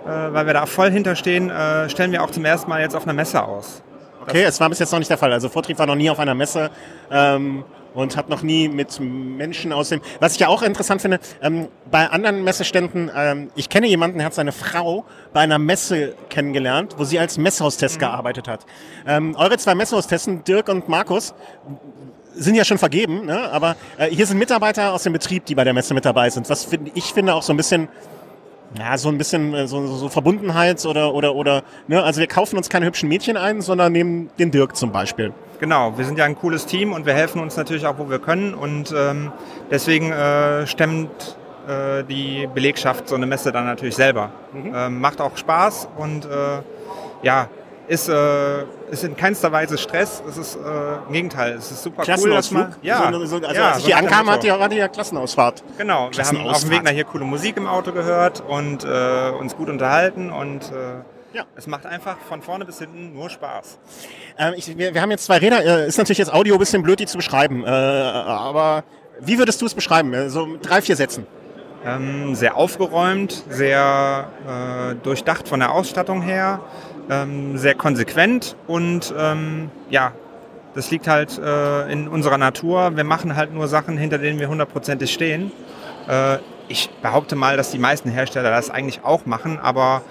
[0.05, 3.05] äh, weil wir da voll hinterstehen, äh, stellen wir auch zum ersten Mal jetzt auf
[3.05, 3.83] einer Messe aus.
[4.23, 5.33] Okay, es war bis jetzt noch nicht der Fall.
[5.33, 6.71] Also Vortrieb war noch nie auf einer Messe
[7.13, 10.01] ähm, und hat noch nie mit Menschen aus dem.
[10.19, 14.27] Was ich ja auch interessant finde, ähm, bei anderen Messeständen, ähm, ich kenne jemanden, der
[14.27, 18.67] hat seine Frau bei einer Messe kennengelernt, wo sie als Messhaustest gearbeitet hat.
[19.07, 21.33] Ähm, eure zwei Messehaustesten, Dirk und Markus,
[22.37, 23.51] sind ja schon vergeben, ne?
[23.51, 26.49] aber äh, hier sind Mitarbeiter aus dem Betrieb, die bei der Messe mit dabei sind.
[26.49, 27.89] Was find, ich finde auch so ein bisschen
[28.79, 32.57] ja, so ein bisschen äh, so, so Verbundenheit oder, oder, oder, ne, also wir kaufen
[32.57, 35.33] uns keine hübschen Mädchen ein, sondern nehmen den Dirk zum Beispiel.
[35.61, 38.19] Genau, wir sind ja ein cooles Team und wir helfen uns natürlich auch, wo wir
[38.19, 38.55] können.
[38.55, 39.33] Und ähm,
[39.71, 44.31] deswegen äh, stemmt äh, die Belegschaft so eine Messe dann natürlich selber.
[44.55, 46.63] Ähm, macht auch Spaß und äh,
[47.23, 47.49] ja,
[47.89, 50.23] ist, äh, ist in keinster Weise Stress.
[50.29, 50.59] Es ist äh,
[51.07, 52.75] im Gegenteil, es ist super cool, dass man.
[52.83, 55.63] Ja, so, so, also ja, als ich so hier ankam, hatte die ja Klassenausfahrt.
[55.79, 56.71] Genau, wir haben auf dem.
[56.71, 61.37] Weg nach hier coole Musik im Auto gehört und äh, uns gut unterhalten und äh,
[61.37, 61.45] Ja.
[61.55, 63.79] es macht einfach von vorne bis hinten nur Spaß.
[64.39, 66.83] Ähm, ich, wir, wir haben jetzt zwei Räder, äh, ist natürlich jetzt Audio ein bisschen
[66.83, 68.85] blöd, die zu beschreiben, äh, aber
[69.21, 70.13] wie würdest du es beschreiben?
[70.13, 71.27] Äh, So mit drei, vier Sätzen.
[71.85, 76.61] Ähm, sehr aufgeräumt, sehr äh, durchdacht von der Ausstattung her,
[77.11, 80.13] ähm, sehr konsequent und ähm, ja,
[80.75, 82.97] das liegt halt äh, in unserer Natur.
[82.97, 85.51] Wir machen halt nur Sachen, hinter denen wir hundertprozentig stehen.
[86.09, 86.39] Äh,
[86.69, 90.03] ich behaupte mal, dass die meisten Hersteller das eigentlich auch machen, aber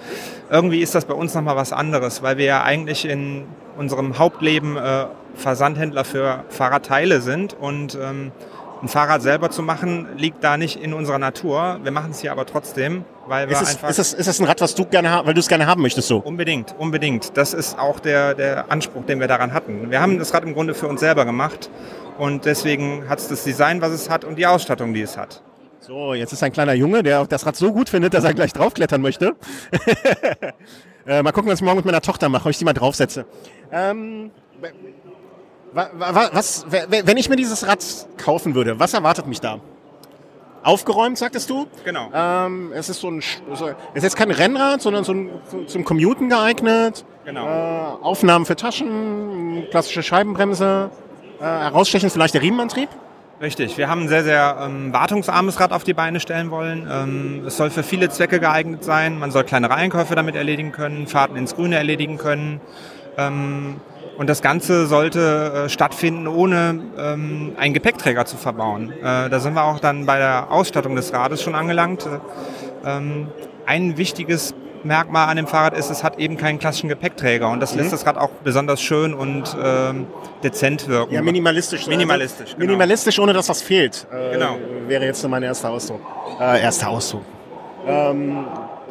[0.50, 3.44] irgendwie ist das bei uns nochmal was anderes, weil wir ja eigentlich in
[3.76, 8.32] unserem Hauptleben äh, Versandhändler für Fahrradteile sind und ähm,
[8.82, 11.80] ein Fahrrad selber zu machen, liegt da nicht in unserer Natur.
[11.82, 13.88] Wir machen es hier aber trotzdem, weil wir Ist es, einfach...
[13.88, 16.08] ist, es, ist es ein Rad, was du gerne weil du es gerne haben möchtest
[16.08, 16.18] so?
[16.18, 17.36] Unbedingt, unbedingt.
[17.36, 19.90] Das ist auch der, der Anspruch, den wir daran hatten.
[19.90, 21.70] Wir haben das Rad im Grunde für uns selber gemacht
[22.18, 25.42] und deswegen hat es das Design, was es hat und die Ausstattung, die es hat.
[25.80, 28.34] So, jetzt ist ein kleiner Junge, der auch das Rad so gut findet, dass er
[28.34, 29.36] gleich draufklettern möchte.
[31.06, 33.24] äh, mal gucken, was ich morgen mit meiner Tochter mache, ob ich die mal draufsetze.
[33.70, 34.30] Ähm,
[35.72, 37.84] was, wenn ich mir dieses Rad
[38.16, 39.60] kaufen würde, was erwartet mich da?
[40.62, 41.66] Aufgeräumt, sagtest du?
[41.84, 42.10] Genau.
[42.12, 43.22] Ähm, es ist so ein,
[43.94, 45.30] es ist kein Rennrad, sondern so ein,
[45.68, 47.04] zum Commuten geeignet.
[47.24, 47.46] Genau.
[47.46, 50.90] Äh, Aufnahmen für Taschen, klassische Scheibenbremse,
[51.38, 52.88] äh, herausstechend vielleicht der Riemenantrieb.
[53.40, 56.88] Richtig, wir haben ein sehr, sehr ähm, wartungsarmes Rad auf die Beine stellen wollen.
[56.90, 59.18] Ähm, es soll für viele Zwecke geeignet sein.
[59.18, 62.60] Man soll kleinere Einkäufe damit erledigen können, Fahrten ins Grüne erledigen können.
[63.18, 63.76] Ähm,
[64.18, 68.92] und das Ganze sollte äh, stattfinden, ohne ähm, einen Gepäckträger zu verbauen.
[68.92, 72.06] Äh, da sind wir auch dann bei der Ausstattung des Rades schon angelangt.
[72.06, 73.28] Äh, ähm,
[73.66, 77.74] ein wichtiges Merkmal an dem Fahrrad ist, es hat eben keinen klassischen Gepäckträger und das
[77.74, 80.06] lässt das Rad auch besonders schön und ähm,
[80.44, 81.12] dezent wirken.
[81.12, 81.88] Ja, minimalistisch.
[81.88, 82.66] Minimalistisch, Also, genau.
[82.66, 84.06] Minimalistisch, ohne dass was fehlt.
[84.12, 84.56] Äh, Genau.
[84.86, 86.00] Wäre jetzt so mein erster Ausdruck.
[86.40, 87.22] Äh, erster Ausdruck.
[87.88, 88.46] Ähm,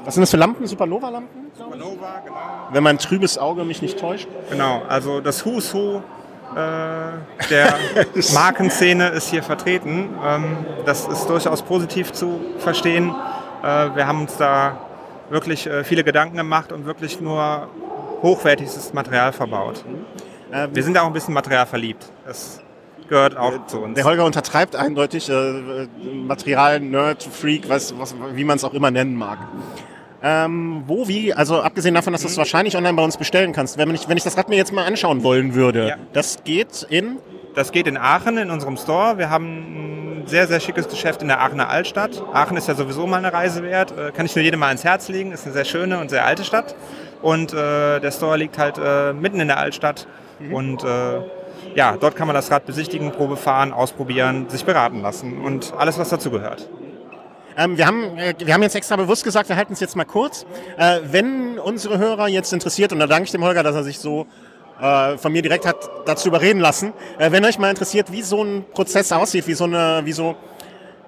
[0.06, 0.66] was sind das für Lampen?
[0.68, 1.52] Supernova-Lampen?
[1.78, 2.36] Nova, genau.
[2.72, 4.28] Wenn mein trübes Auge mich nicht täuscht.
[4.50, 6.60] Genau, also das Who's Who äh,
[7.50, 7.76] der
[8.34, 10.10] Markenszene ist hier vertreten.
[10.24, 13.14] Ähm, das ist durchaus positiv zu verstehen.
[13.64, 14.78] Äh, wir haben uns da
[15.30, 17.68] wirklich äh, viele Gedanken gemacht und wirklich nur
[18.22, 19.84] hochwertigstes Material verbaut.
[20.54, 22.06] Ähm, Wir sind auch ein bisschen Material verliebt.
[22.26, 22.62] Das
[23.10, 23.96] gehört auch zu uns.
[23.96, 28.92] der Holger untertreibt eindeutig äh, Material, Nerd, Freak, was, was, wie man es auch immer
[28.92, 29.40] nennen mag.
[30.28, 32.32] Ähm, wo, wie, also abgesehen davon, dass du Mhm.
[32.32, 34.74] es wahrscheinlich online bei uns bestellen kannst, wenn ich, wenn ich das Rad mir jetzt
[34.74, 35.96] mal anschauen wollen würde, Ja.
[36.14, 37.18] das geht in
[37.54, 39.18] Das geht in Aachen in unserem Store.
[39.18, 42.22] Wir haben ein sehr, sehr schickes Geschäft in der Aachener Altstadt.
[42.34, 43.94] Aachen ist ja sowieso mal eine Reise wert.
[43.98, 45.32] Äh, Kann ich nur jedem mal ans Herz legen.
[45.32, 46.76] Ist eine sehr schöne und sehr alte Stadt.
[47.22, 50.06] Und äh, der Store liegt halt äh, mitten in der Altstadt.
[50.52, 51.22] Und äh,
[51.76, 55.98] ja, dort kann man das Rad besichtigen, Probe fahren, ausprobieren, sich beraten lassen und alles,
[55.98, 56.68] was dazu gehört.
[57.58, 60.06] Ähm, wir, haben, äh, wir haben jetzt extra bewusst gesagt, wir halten es jetzt mal
[60.06, 60.46] kurz.
[60.78, 64.00] Äh, wenn unsere Hörer jetzt interessiert, und da danke ich dem Holger, dass er sich
[64.00, 64.28] so
[64.82, 68.44] äh, von mir direkt hat dazu überreden lassen, äh, wenn euch mal interessiert, wie so
[68.44, 70.36] ein Prozess aussieht, wie so eine, wie so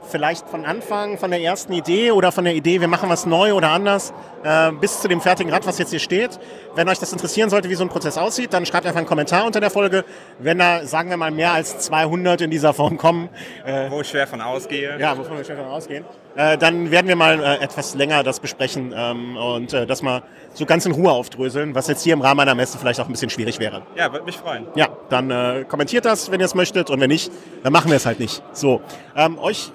[0.10, 3.54] vielleicht von Anfang, von der ersten Idee oder von der Idee, wir machen was neu
[3.54, 6.40] oder anders, äh, bis zu dem fertigen Rad, was jetzt hier steht.
[6.76, 9.46] Wenn euch das interessieren sollte, wie so ein Prozess aussieht, dann schreibt einfach einen Kommentar
[9.46, 10.06] unter der Folge.
[10.40, 13.28] Wenn da, sagen wir mal, mehr als 200 in dieser Form kommen,
[13.66, 14.98] äh, Wo ich schwer von ausgehe.
[14.98, 16.06] ja, wovon wir schon davon ausgehen.
[16.38, 20.21] Äh, dann werden wir mal äh, etwas länger das besprechen ähm, und äh, das mal
[20.54, 23.12] so ganz in Ruhe aufdröseln, was jetzt hier im Rahmen einer Messe vielleicht auch ein
[23.12, 23.82] bisschen schwierig wäre.
[23.95, 24.67] Ja, würde mich freuen.
[24.76, 27.32] Ja, dann äh, kommentiert das, wenn ihr es möchtet und wenn nicht,
[27.63, 28.43] dann machen wir es halt nicht.
[28.54, 28.82] So,
[29.15, 29.71] ähm, euch,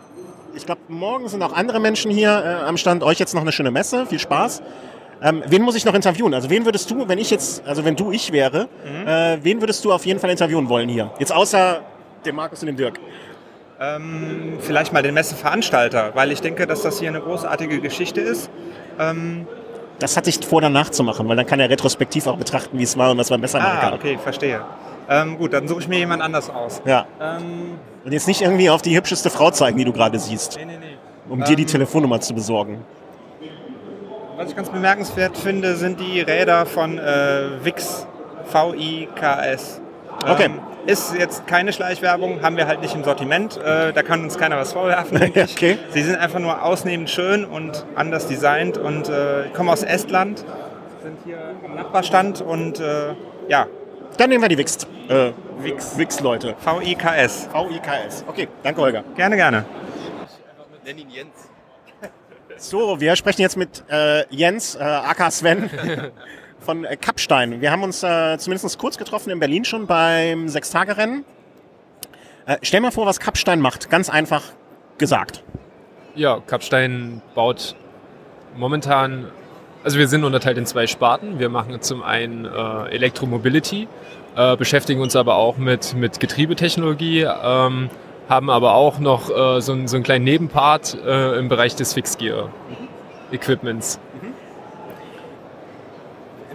[0.54, 3.02] ich glaube, morgen sind auch andere Menschen hier äh, am Stand.
[3.02, 4.62] Euch jetzt noch eine schöne Messe, viel Spaß.
[5.20, 6.32] Ähm, wen muss ich noch interviewen?
[6.32, 8.68] Also wen würdest du, wenn ich jetzt, also wenn du ich wäre,
[9.04, 11.10] äh, wen würdest du auf jeden Fall interviewen wollen hier?
[11.18, 11.80] Jetzt außer
[12.24, 13.00] dem Markus und dem Dirk.
[13.82, 18.48] Ähm, vielleicht mal den Messeveranstalter, weil ich denke, dass das hier eine großartige Geschichte ist.
[19.00, 19.46] Ähm,
[19.98, 22.84] Das hatte ich vor, danach zu machen, weil dann kann er retrospektiv auch betrachten, wie
[22.84, 23.94] es war und was man besser machen ah, kann.
[23.94, 24.60] okay, verstehe.
[25.08, 26.80] Ähm, gut, dann suche ich mir jemand anders aus.
[26.84, 27.06] Ja.
[27.20, 27.72] Ähm,
[28.04, 30.78] Und jetzt nicht irgendwie auf die hübscheste Frau zeigen, die du gerade siehst, nee, nee,
[30.78, 30.96] nee.
[31.28, 32.84] um dir die Ähm, Telefonnummer zu besorgen.
[34.36, 38.06] Was ich ganz bemerkenswert finde, sind die Räder von äh, Wix.
[38.44, 39.80] V-I-K-S.
[40.28, 40.50] Okay.
[40.86, 43.56] Ist jetzt keine Schleichwerbung, haben wir halt nicht im Sortiment.
[43.56, 45.18] Äh, da kann uns keiner was vorwerfen.
[45.20, 45.52] denke ich.
[45.52, 45.78] Okay.
[45.90, 50.44] Sie sind einfach nur ausnehmend schön und anders designt und äh, kommen aus Estland,
[51.02, 53.14] sind hier am Nachbarstand und äh,
[53.48, 53.66] ja,
[54.16, 54.78] Dann nehmen wir die Wix.
[55.08, 55.96] Äh, Wix.
[55.96, 56.54] Wix-Leute.
[56.58, 57.48] V-I-K-S.
[57.52, 58.24] V-I-K-S.
[58.26, 59.04] Okay, danke Holger.
[59.16, 59.64] Gerne, gerne.
[60.84, 61.48] Nenn ihn Jens.
[62.58, 65.70] So, wir sprechen jetzt mit äh, Jens, äh, aka Sven
[66.62, 67.60] von äh, Kappstein.
[67.60, 71.24] Wir haben uns äh, zumindest kurz getroffen in Berlin schon beim Sechstagerennen.
[72.46, 73.90] Äh, stell mal vor, was Kappstein macht.
[73.90, 74.42] Ganz einfach
[74.98, 75.42] gesagt.
[76.14, 77.74] Ja, Kapstein baut
[78.56, 79.26] momentan,
[79.84, 81.38] also wir sind unterteilt in zwei Sparten.
[81.38, 83.88] Wir machen zum einen äh, Elektromobility,
[84.36, 87.88] äh, beschäftigen uns aber auch mit, mit Getriebetechnologie, ähm,
[88.28, 91.94] haben aber auch noch äh, so, einen- so einen kleinen Nebenpart äh, im Bereich des
[91.94, 93.98] Fixgear-Equipments.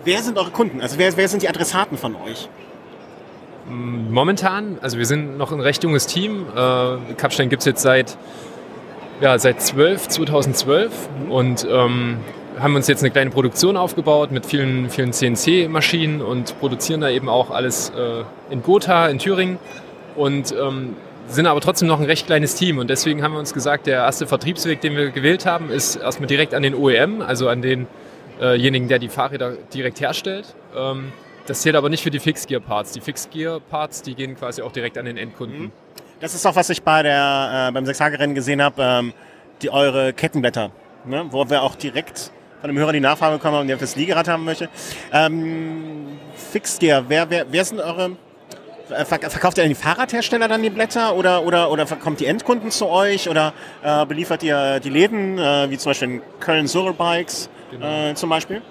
[0.08, 0.80] Wer sind eure Kunden?
[0.80, 2.48] Also wer, wer sind die Adressaten von euch?
[3.70, 6.46] Momentan, also wir sind noch ein recht junges Team.
[6.56, 8.18] Äh, Kapstein gibt es jetzt seit
[9.20, 10.92] ja, seit 12, 2012
[11.28, 12.20] und ähm,
[12.58, 17.28] haben uns jetzt eine kleine Produktion aufgebaut mit vielen, vielen CNC-Maschinen und produzieren da eben
[17.28, 19.60] auch alles äh, in Gotha, in Thüringen
[20.16, 20.96] und ähm,
[21.28, 23.98] sind aber trotzdem noch ein recht kleines Team und deswegen haben wir uns gesagt, der
[23.98, 27.62] erste Vertriebsweg, den wir gewählt haben, ist erstmal direkt an den OEM, also an
[28.40, 30.56] denjenigen, der die Fahrräder direkt herstellt.
[30.76, 31.12] Ähm,
[31.46, 32.92] das zählt aber nicht für die Fixgear-Parts.
[32.92, 35.62] Die Fixgear-Parts, die gehen quasi auch direkt an den Endkunden.
[35.64, 35.72] Mhm.
[36.20, 39.14] Das ist auch, was ich bei der, äh, beim Sechstagerennen gesehen habe, ähm,
[39.70, 40.72] eure Kettenblätter,
[41.06, 41.26] ne?
[41.30, 44.44] wo wir auch direkt von dem Hörer die Nachfrage bekommen haben, der fürs Liegerad haben
[44.44, 44.70] möchte.
[45.14, 48.18] Ähm, Fixgear, wer, wer, wer sind eure
[48.90, 52.72] äh, Verkauft ihr an die Fahrradhersteller dann die Blätter oder, oder, oder kommt die Endkunden
[52.72, 56.94] zu euch oder äh, beliefert ihr die Läden, äh, wie zum Beispiel in Köln Surl
[56.94, 58.10] Bikes genau.
[58.10, 58.62] äh, zum Beispiel?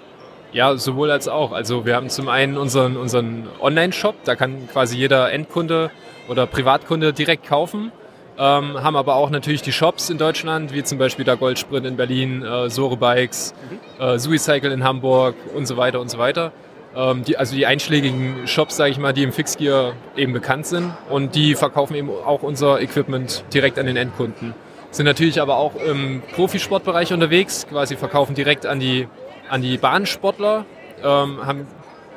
[0.53, 1.51] Ja, sowohl als auch.
[1.51, 5.91] Also wir haben zum einen unseren, unseren Online-Shop, da kann quasi jeder Endkunde
[6.29, 7.91] oder Privatkunde direkt kaufen.
[8.39, 11.97] Ähm, haben aber auch natürlich die Shops in Deutschland, wie zum Beispiel der Goldsprint in
[11.97, 14.03] Berlin, äh, Sore Bikes, mhm.
[14.03, 16.51] äh, Suicycle in Hamburg und so weiter und so weiter.
[16.95, 20.93] Ähm, die, also die einschlägigen Shops, sage ich mal, die im Fixgear eben bekannt sind
[21.09, 24.53] und die verkaufen eben auch unser Equipment direkt an den Endkunden.
[24.91, 29.07] Sind natürlich aber auch im Profisportbereich unterwegs, quasi verkaufen direkt an die,
[29.49, 30.65] an die Bahnsportler,
[31.03, 31.67] ähm, haben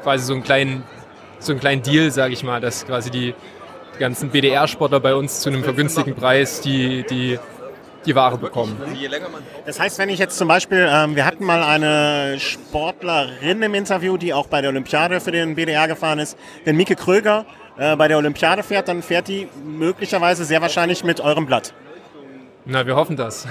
[0.02, 0.84] quasi so einen kleinen,
[1.38, 3.34] so einen kleinen Deal, sage ich mal, dass quasi die
[3.98, 7.38] ganzen BDR-Sportler bei uns zu einem vergünstigten Preis die, die,
[8.06, 8.80] die Ware bekommen.
[9.66, 14.16] Das heißt, wenn ich jetzt zum Beispiel, ähm, wir hatten mal eine Sportlerin im Interview,
[14.16, 16.38] die auch bei der Olympiade für den BDR gefahren ist.
[16.64, 17.44] Wenn Mieke Kröger
[17.76, 21.74] äh, bei der Olympiade fährt, dann fährt die möglicherweise sehr wahrscheinlich mit eurem Blatt.
[22.64, 23.46] Na, wir hoffen das.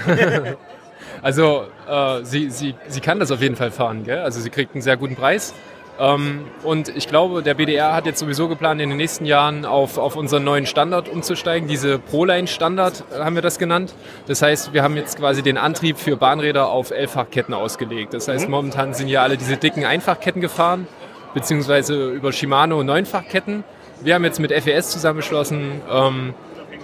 [1.22, 4.04] also äh, sie, sie, sie kann das auf jeden Fall fahren.
[4.04, 4.18] Gell?
[4.18, 5.54] Also sie kriegt einen sehr guten Preis.
[6.00, 9.98] Ähm, und ich glaube, der BDR hat jetzt sowieso geplant, in den nächsten Jahren auf,
[9.98, 11.68] auf unseren neuen Standard umzusteigen.
[11.68, 13.94] Diese Proline-Standard äh, haben wir das genannt.
[14.26, 18.14] Das heißt, wir haben jetzt quasi den Antrieb für Bahnräder auf Elffachketten ausgelegt.
[18.14, 18.50] Das heißt, mhm.
[18.50, 20.86] momentan sind ja alle diese dicken Einfachketten gefahren,
[21.34, 23.62] beziehungsweise über Shimano Neunfachketten.
[24.02, 26.32] Wir haben jetzt mit FES zusammengeschlossen, ähm,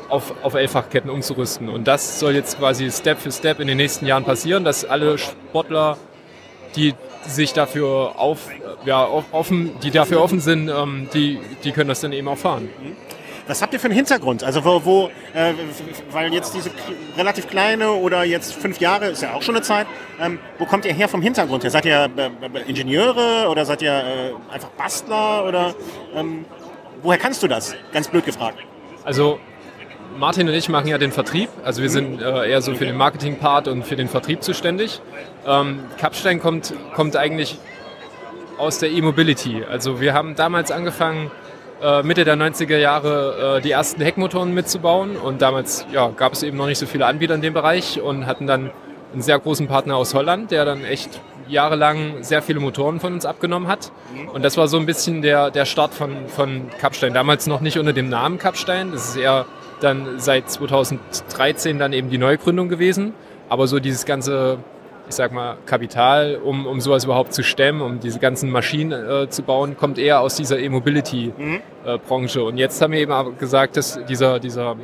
[0.08, 1.68] auf, auf Elffachketten umzurüsten.
[1.68, 5.18] Und das soll jetzt quasi Step für Step in den nächsten Jahren passieren, dass alle
[5.18, 5.96] Sportler,
[6.74, 6.94] die
[7.26, 8.48] sich dafür auf,
[8.84, 12.68] ja, offen, die dafür offen sind, ähm, die, die können das dann eben auch fahren.
[13.48, 14.42] Was habt ihr für einen Hintergrund?
[14.42, 15.52] Also wo, wo äh,
[16.10, 16.70] weil jetzt diese
[17.16, 19.86] relativ kleine oder jetzt fünf Jahre ist ja auch schon eine Zeit.
[20.20, 21.62] Ähm, wo kommt ihr her vom Hintergrund?
[21.70, 25.74] Seid ihr äh, äh, Ingenieure oder seid ihr äh, einfach Bastler oder
[26.16, 26.44] ähm,
[27.02, 27.76] woher kannst du das?
[27.92, 28.58] Ganz blöd gefragt.
[29.04, 29.38] Also
[30.18, 32.96] Martin und ich machen ja den Vertrieb, also wir sind äh, eher so für den
[32.96, 35.00] Marketing-Part und für den Vertrieb zuständig.
[35.46, 37.58] Ähm, Kapstein kommt, kommt eigentlich
[38.58, 39.62] aus der E-Mobility.
[39.68, 41.30] Also wir haben damals angefangen,
[41.82, 46.42] äh, Mitte der 90er Jahre äh, die ersten Heckmotoren mitzubauen und damals ja, gab es
[46.42, 48.70] eben noch nicht so viele Anbieter in dem Bereich und hatten dann
[49.12, 53.24] einen sehr großen Partner aus Holland, der dann echt jahrelang sehr viele Motoren von uns
[53.24, 53.92] abgenommen hat.
[54.32, 57.14] Und das war so ein bisschen der, der Start von, von Kapstein.
[57.14, 59.46] Damals noch nicht unter dem Namen Kapstein, das ist eher
[59.80, 63.14] dann seit 2013 dann eben die Neugründung gewesen.
[63.48, 64.58] Aber so dieses ganze,
[65.08, 69.28] ich sag mal, Kapital, um, um sowas überhaupt zu stemmen, um diese ganzen Maschinen äh,
[69.28, 72.38] zu bauen, kommt eher aus dieser E-Mobility-Branche.
[72.40, 72.44] Mhm.
[72.44, 74.76] Äh, Und jetzt haben wir eben aber gesagt, dass dieser, dieser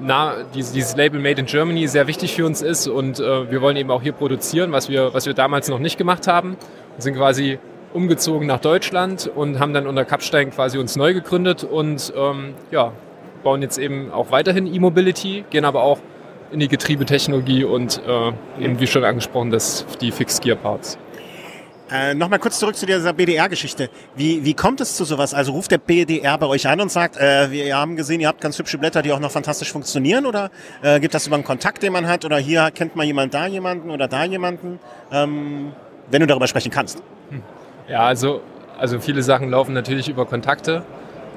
[0.00, 3.60] na, dieses, dieses, Label Made in Germany sehr wichtig für uns ist und äh, wir
[3.60, 6.56] wollen eben auch hier produzieren, was wir, was wir damals noch nicht gemacht haben.
[6.96, 7.58] Wir sind quasi
[7.92, 12.92] umgezogen nach Deutschland und haben dann unter Kapstein quasi uns neu gegründet und ähm, ja,
[13.42, 15.98] bauen jetzt eben auch weiterhin E-Mobility, gehen aber auch
[16.50, 20.98] in die Getriebetechnologie und äh, eben wie schon angesprochen, das, die Fixed Gear Parts.
[21.90, 23.88] Äh, Nochmal kurz zurück zu dieser BDR-Geschichte.
[24.14, 25.32] Wie, wie kommt es zu sowas?
[25.32, 28.40] Also ruft der BDR bei euch an und sagt, äh, wir haben gesehen, ihr habt
[28.40, 30.50] ganz hübsche Blätter, die auch noch fantastisch funktionieren oder
[30.82, 33.46] äh, gibt das über einen Kontakt, den man hat oder hier kennt man jemand da
[33.46, 34.78] jemanden oder da jemanden,
[35.10, 35.72] ähm,
[36.10, 37.02] wenn du darüber sprechen kannst?
[37.30, 37.42] Hm.
[37.88, 38.42] Ja, also,
[38.78, 40.82] also viele Sachen laufen natürlich über Kontakte.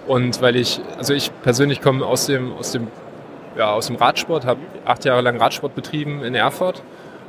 [0.07, 2.87] Und weil ich, also ich persönlich komme aus dem, aus dem,
[3.57, 6.81] ja, aus dem Radsport, habe acht Jahre lang Radsport betrieben in Erfurt.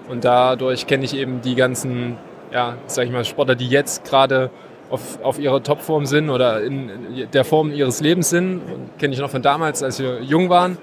[0.08, 2.16] Und dadurch kenne ich eben die ganzen,
[2.52, 4.50] ja, sag ich mal, Sportler, die jetzt gerade
[4.90, 6.90] auf, auf ihrer Topform sind oder in
[7.32, 8.60] der Form ihres Lebens sind.
[8.98, 10.76] Kenne ich noch von damals, als wir jung waren.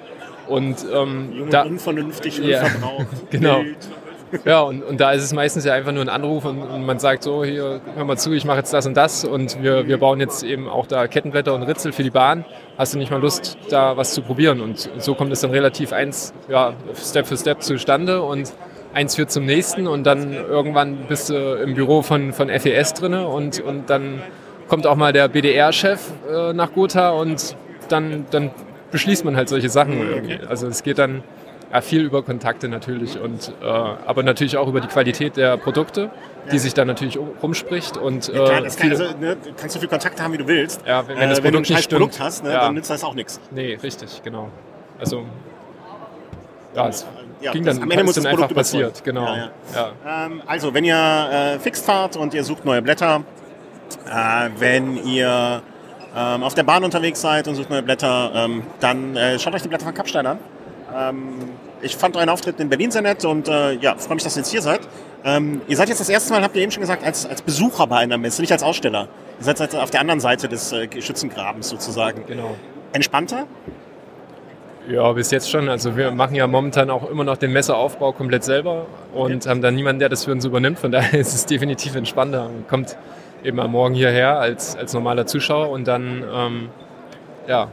[0.47, 3.07] Und ähm, Jung, da, unvernünftig, unverbraucht.
[3.29, 3.59] genau.
[3.59, 3.77] Wild.
[4.45, 6.99] Ja, und, und da ist es meistens ja einfach nur ein Anruf und, und man
[6.99, 9.97] sagt so, hier, hör mal zu, ich mache jetzt das und das und wir, wir
[9.97, 12.45] bauen jetzt eben auch da Kettenblätter und Ritzel für die Bahn.
[12.77, 14.61] Hast du nicht mal Lust, da was zu probieren?
[14.61, 18.53] Und so kommt es dann relativ eins, ja, Step für Step zustande und
[18.93, 23.13] eins führt zum nächsten und dann irgendwann bist du im Büro von, von FES drin
[23.13, 24.21] und, und dann
[24.67, 25.99] kommt auch mal der BDR-Chef
[26.31, 27.55] äh, nach Gotha und
[27.89, 28.51] dann, dann
[28.91, 29.99] beschließt man halt solche Sachen.
[29.99, 30.39] Irgendwie.
[30.47, 31.23] Also es geht dann
[31.71, 36.09] Ja, viel über Kontakte natürlich und äh, aber natürlich auch über die Qualität der Produkte,
[36.51, 39.73] die sich dann natürlich um- rumspricht und äh, Klar, das kann, also, ne, du kannst
[39.75, 40.81] so viele Kontakte haben, wie du willst.
[40.87, 42.61] Ja, wenn- wenn das äh, wenn du ein Produkt nicht Produkt hast, ne, Ja.
[42.61, 43.39] dann nützt das auch nichts.
[43.51, 44.49] Nee, richtig, genau.
[44.99, 45.25] Also
[46.75, 47.05] ja, es
[47.41, 49.25] Ja, ging dann, am Ende muss das einfach Produkt passiert, genau.
[49.25, 50.95] Ja, Ja, Ähm, also, wenn ihr
[51.55, 53.21] äh, fixt fahrt und ihr sucht neue Blätter,
[54.07, 55.61] äh, wenn ihr
[56.17, 59.61] ähm, auf der Bahn unterwegs seid und sucht neue Blätter, ähm, dann äh, schaut euch
[59.61, 60.39] die Blätter von Kapstein an.
[60.95, 61.33] Ähm,
[61.81, 64.41] ich fand euren Auftritt in Berlin sehr nett und äh, ja, freue mich, dass ihr
[64.41, 64.81] jetzt hier seid.
[65.23, 67.87] Ähm, ihr seid jetzt das erste Mal, habt ihr eben schon gesagt, als, als Besucher
[67.87, 69.07] bei einer Messe, nicht als Aussteller.
[69.39, 72.25] Ihr seid jetzt auf der anderen Seite des äh, Schützengrabens sozusagen.
[72.25, 72.55] genau.
[72.91, 73.45] Entspannter?
[74.89, 75.69] Ja, bis jetzt schon.
[75.69, 79.75] Also wir machen ja momentan auch immer noch den Messeaufbau komplett selber und haben dann
[79.75, 80.79] niemanden, der das für uns übernimmt.
[80.79, 82.45] Von daher ist es definitiv entspannter.
[82.45, 82.97] Man kommt
[83.43, 86.69] eben am Morgen hierher als, als normaler Zuschauer und dann ähm,
[87.47, 87.71] ja,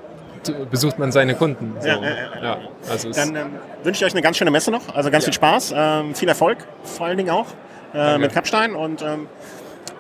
[0.71, 1.75] besucht man seine Kunden.
[1.81, 1.89] So.
[1.89, 2.59] Ja, ja, ja, ja.
[2.89, 3.51] also Dann ähm,
[3.83, 4.95] wünsche ich euch eine ganz schöne Messe noch.
[4.95, 7.47] Also ganz viel Spaß, ähm, viel Erfolg vor allen Dingen auch
[7.95, 8.75] äh, mit Kapstein.
[8.75, 9.29] Und ähm,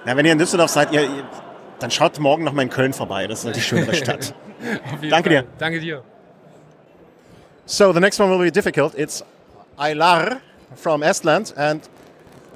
[0.04, 1.24] ja, wenn ihr in Düsseldorf seid, ihr, ihr,
[1.78, 3.26] dann schaut morgen noch mal in Köln vorbei.
[3.26, 4.34] Das ist die schönere Stadt.
[5.02, 5.42] danke Fall.
[5.42, 5.44] dir.
[5.58, 6.02] Danke dir.
[7.66, 8.94] so the next one will be difficult.
[8.96, 9.22] It's
[9.78, 10.40] Aylar
[10.74, 11.82] from Estland and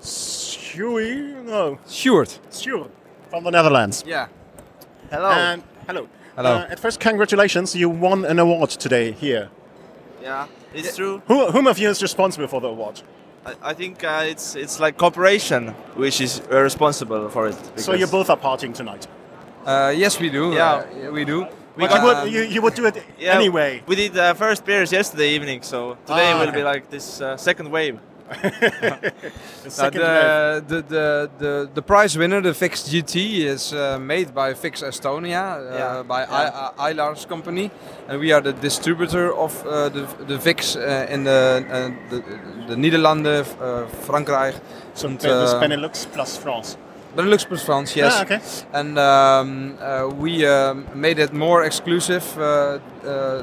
[0.03, 2.39] Shui, no, Stuart.
[2.51, 2.91] Stuart
[3.29, 4.05] from the Netherlands.
[4.07, 4.29] Yeah.
[5.11, 5.31] Hello.
[5.31, 6.09] And hello.
[6.37, 6.57] Hello.
[6.57, 7.75] Uh, at first, congratulations.
[7.75, 9.49] You won an award today here.
[10.23, 11.23] Yeah, it's true.
[11.27, 13.03] Who, whom of you is responsible for the award?
[13.45, 17.57] I, I think uh, it's it's like cooperation which is uh, responsible for it.
[17.77, 19.07] So you both are partying tonight.
[19.65, 20.53] Uh, yes, we do.
[20.53, 20.85] Yeah.
[21.09, 21.47] Uh, we do.
[21.77, 23.83] We But you got- would, you, you would do it yeah, anyway.
[23.87, 26.59] We did uh, first beers yesterday evening, so today Ah, will okay.
[26.59, 27.99] be like this uh, second wave.
[29.63, 34.83] The, the, the, the, the prize winner, the Fix GT, is uh, made by Fix
[34.83, 36.73] Estonia, uh, Yeah, by yeah.
[36.79, 37.71] I, I, Ilar's company,
[38.09, 41.65] and we are the distributor of uh, the, the Fix in the,
[42.11, 42.23] the,
[42.69, 43.45] the Nederlanden,
[44.07, 44.61] Frankrijk,
[44.95, 46.77] So and, the Benelux plus France.
[47.17, 48.15] Benelux plus France, yes.
[48.17, 48.41] Ah, okay.
[48.73, 50.47] And um, uh, we
[50.95, 53.43] made it more exclusive, uh, uh,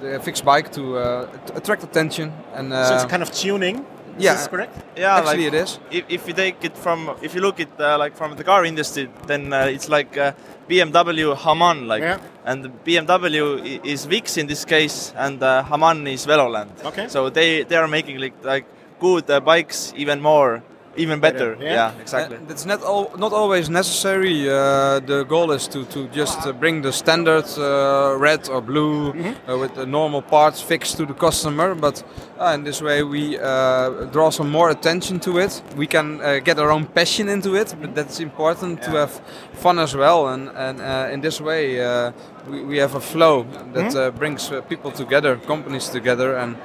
[0.00, 2.32] the fixed bike to uh, attract attention.
[2.54, 3.86] And uh, so it's a kind of tuning.
[4.18, 4.76] Yeah, Is this correct?
[4.96, 5.78] Yeah, actually like it is.
[5.90, 8.64] if, if you take it from if you look at uh, like from the car
[8.64, 10.32] industry, then uh, it's like uh,
[10.68, 12.18] BMW Haman, like, Yeah.
[12.44, 16.70] and BMW is Vix in this case, and uh, Haman is Veloland.
[16.84, 17.08] Okay.
[17.08, 18.64] So they they are making like like
[19.00, 20.62] good uh, bikes even more,
[20.96, 21.56] even better.
[21.60, 21.72] yeah.
[21.72, 22.36] Yeah, exactly.
[22.36, 24.48] Uh, It's not al- not always necessary.
[24.48, 29.12] Uh, the goal is to, to just uh, bring the standard uh, red or blue
[29.12, 29.50] Mm-hmm.
[29.50, 31.74] uh, with the normal parts fixed to the customer.
[31.74, 32.04] But
[32.38, 35.62] uh, in this way, we uh, draw some more attention to it.
[35.76, 39.10] We can uh, get our own passion into it, but that's important to have
[39.52, 40.26] fun as well.
[40.28, 42.12] And and uh, in this way, uh,
[42.50, 43.98] we, we have a flow that Mm-hmm.
[43.98, 46.56] uh, brings uh, people together, companies together, and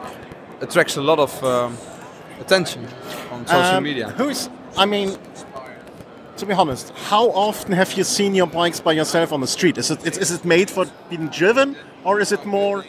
[0.62, 1.78] attracts a lot of um,
[2.42, 2.88] attention
[3.40, 4.10] on social Um, media.
[4.10, 5.18] Who's, I mean,
[6.38, 9.78] to be honest, how often have you seen your bikes by yourself on the street?
[9.78, 12.86] Is it, is, is it made for being driven or is it more.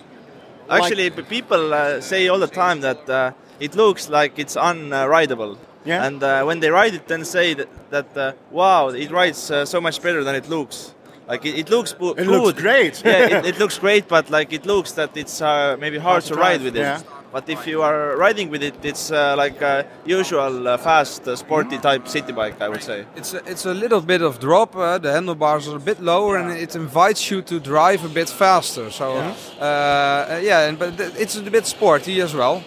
[0.69, 5.57] Actually, p- people uh, say all the time that uh, it looks like it's unrideable.
[5.85, 6.07] Yeah.
[6.07, 9.65] And uh, when they ride it, then say that, that uh, wow, it rides uh,
[9.65, 10.95] so much better than it looks.
[11.27, 12.29] Like it, it looks bo- It good.
[12.29, 13.03] looks great.
[13.05, 16.35] yeah, it, it looks great, but like it looks that it's uh, maybe hard, to
[16.35, 16.81] to, ride with it.
[16.81, 17.01] yeah.
[17.33, 21.37] But if you are riding with it, it's uh, like a usual uh, fast, uh,
[21.37, 21.83] sporty Mm-hmm.
[21.83, 23.05] type city bike, I would say.
[23.17, 24.75] It's a, it's a little bit of drop.
[24.75, 28.29] Uh, the handlebars are a bit lower, and it invites you to drive a bit
[28.29, 28.91] faster.
[28.91, 29.23] So, uh,
[29.61, 32.63] uh, yeah, but it's a bit sporty as well.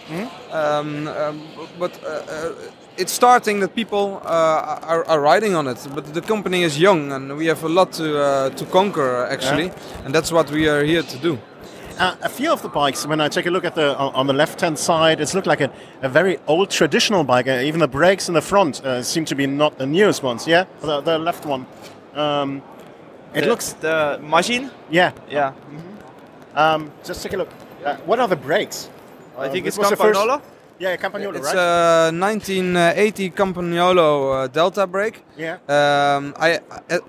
[0.51, 1.41] Um, um,
[1.79, 2.51] but uh, uh,
[2.97, 5.85] it's starting that people uh, are, are riding on it.
[5.93, 9.71] But the company is young, and we have a lot to uh, to conquer actually,
[10.05, 11.37] and that's what we are here to do.
[11.99, 14.33] Uh, a few of the bikes, when I take a look at the on the
[14.33, 15.69] left-hand side, it's looked like a,
[16.01, 17.47] a very old traditional bike.
[17.47, 20.47] Uh, even the brakes in the front uh, seem to be not the newest ones.
[20.47, 21.65] Yeah, the, the left one.
[22.15, 22.61] Um,
[23.33, 24.71] it The- looks, the machine.
[24.89, 25.11] yeah.
[25.29, 25.53] Yeah,
[26.55, 27.49] Um, just take a look.
[27.85, 28.89] Uh, what are the brakes?
[29.37, 30.41] I Uh, think it's the first- Campagnolo.
[30.83, 32.09] Yeah, Campagnolo, It's right?
[32.09, 35.23] a 1980 Campagnolo uh, Delta brake.
[35.37, 35.53] yeah.
[35.69, 36.59] Um, I,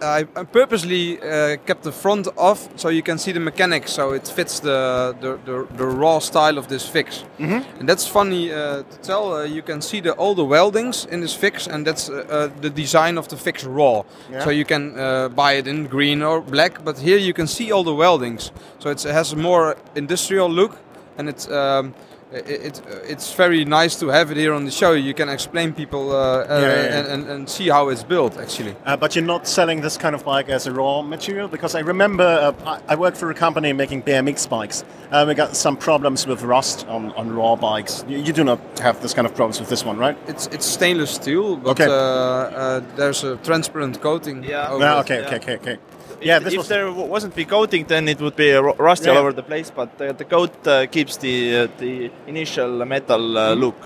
[0.01, 4.13] I, I purposely uh, kept the front off so you can see the mechanics, so
[4.13, 7.25] it fits the the, the, the raw style of this fix.
[7.39, 9.35] And that's funny uh, to tell.
[9.35, 12.61] Uh, you can see the all the weldings in this fix, and that's uh, uh,
[12.61, 14.03] the design of the fix raw.
[14.31, 14.45] Yeah.
[14.45, 17.73] So you can uh, buy it in green or black, but here you can see
[17.73, 18.53] all the weldings.
[18.79, 20.77] So it's, it has a more industrial look,
[21.19, 21.49] and it's.
[21.49, 21.95] Um,
[22.35, 24.93] it, it, it's very nice to have it here on the show.
[24.93, 26.99] You can explain people uh, uh, Yeah, yeah, yeah.
[26.99, 28.75] And, and, and see how it's built actually.
[28.85, 31.81] Uh, but you're not selling this kind of bike as a raw material because I
[31.81, 34.85] remember uh, I, I worked for a company making BMX bikes.
[35.11, 38.05] Uh, we got some problems with rust on, on raw bikes.
[38.09, 40.17] You, you do not have this kind of problems with this one, right?
[40.27, 41.87] It's it's stainless steel, but Okay.
[41.87, 44.43] uh, uh, there's a transparent coating.
[44.45, 44.71] Yeah.
[44.71, 45.27] over Yeah, okay, yeah.
[45.27, 45.79] okay, okay, okay.
[46.21, 49.13] If, Yeah, this if there wasn't be coating, then it would be uh, rusty Yeah.
[49.13, 49.71] all over the place.
[49.71, 53.37] But uh, the coat uh, keeps the uh, the initial metal Mm-hmm.
[53.37, 53.77] uh, look.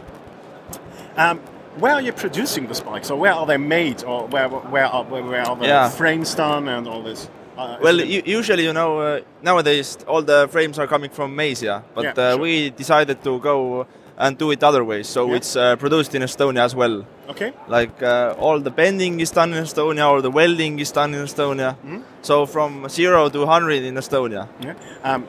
[1.16, 1.40] Um,
[1.80, 5.04] where are you producing the spikes, or where are they made, or where where are
[5.04, 5.88] where, where are the Yeah.
[5.90, 7.28] frames done and all this?
[7.56, 8.00] Uh, Well,
[8.38, 12.32] usually, you know, uh, nowadays all the frames are coming from Masia, but Yeah, uh,
[12.34, 12.42] sure.
[12.42, 13.86] we decided to go
[14.18, 15.06] and do it other ways.
[15.08, 15.36] So Yeah.
[15.36, 17.04] it's uh, produced in Estonia as well.
[17.30, 17.52] okay.
[17.68, 21.24] Like uh, all the bending is done in Estonia, all the welding is done in
[21.24, 21.70] Estonia.
[21.76, 22.00] Mm-hmm.
[22.22, 24.48] So from zero to hundred in Estonia.
[24.60, 24.74] Yeah.
[25.04, 25.26] Um,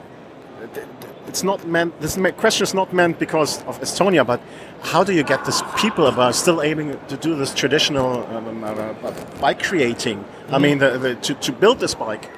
[1.27, 1.99] it's not meant.
[2.01, 4.39] This question is not meant because of Estonia, but
[4.81, 8.67] how do you get these people about still aiming to do this traditional um, uh,
[8.67, 10.25] uh, bike creating?
[10.51, 12.29] I mean, the, the, to, to build this bike.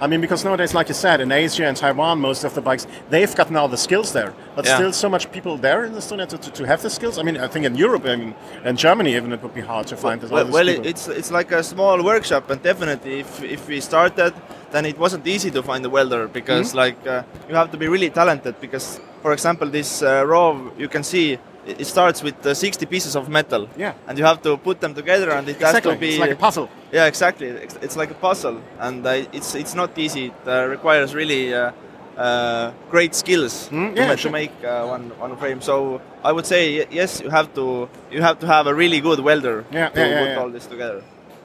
[0.00, 2.86] I mean, because nowadays, like you said, in Asia and Taiwan, most of the bikes
[3.08, 4.76] they've got now the skills there, but Yeah.
[4.76, 7.18] still so much people there in Estonia to, to, to have the skills.
[7.18, 9.86] I mean, I think in Europe, I mean, in Germany, even it would be hard
[9.88, 10.86] to find Well, well people.
[10.86, 14.32] it's it's like a small workshop, and definitely if, if we started,
[14.72, 16.78] then it wasn't easy to find a welder because Mm-hmm.
[16.84, 18.54] like uh, you have to be really talented.
[18.60, 22.86] Because for example, this uh, row you can see it, it starts with uh, 60
[22.86, 23.68] pieces of metal.
[23.76, 23.94] Yeah.
[24.08, 25.90] And you have to put them together, and it exactly.
[25.90, 26.68] has to be it's like a puzzle.
[26.92, 27.48] yeah, exactly.
[27.48, 30.26] It's, it's like a puzzle, and uh, it's it's not easy.
[30.26, 31.72] It uh, requires really uh,
[32.16, 34.30] uh, great skills Mm, to, yeah, ma- sure.
[34.30, 35.60] to make uh, one one frame.
[35.60, 39.20] So I would say yes, you have to you have to have a really good
[39.20, 40.40] welder Yeah, to yeah, yeah, put yeah.
[40.40, 41.02] all this together.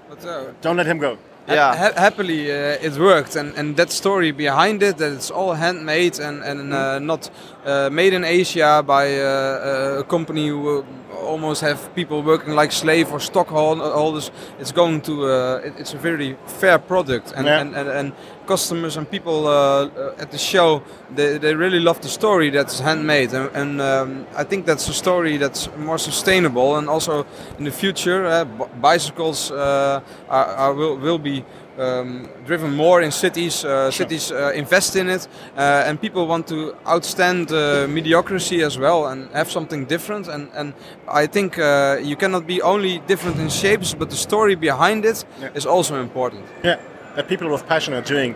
[0.09, 1.17] But, uh, Don't let him go.
[1.47, 1.75] Yeah.
[1.75, 6.19] Ha- happily, uh, it worked, and, and that story behind it, that it's all handmade
[6.19, 7.29] and, and uh, not
[7.65, 10.83] uh, made in Asia by uh, a company who uh,
[11.15, 14.31] almost have people working like slave or stockholders.
[14.59, 17.61] It's going to, uh, it, it's a very fair product, and, Yeah.
[17.61, 18.13] and, and, and
[18.47, 20.81] customers and people uh, uh, at the show,
[21.15, 24.93] they, they really love the story that's handmade, and, and um, I think that's a
[24.93, 27.25] story that's more sustainable, and also
[27.57, 31.43] in the future, uh, b- bicycles uh, are, are will, will be
[31.77, 33.63] um, driven more in cities.
[33.65, 38.77] Uh, Cities uh, invest in it, uh, and people want to outstand uh, mediocrity as
[38.77, 40.27] well and have something different.
[40.27, 40.73] And, and
[41.07, 45.25] I think uh, you cannot be only different in shapes, but the story behind it
[45.55, 45.71] is Yeah.
[45.71, 46.45] also important.
[46.63, 46.79] Yeah,
[47.15, 48.35] that people with passion are doing.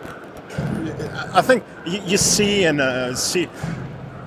[1.34, 3.48] I think you, see and uh, see.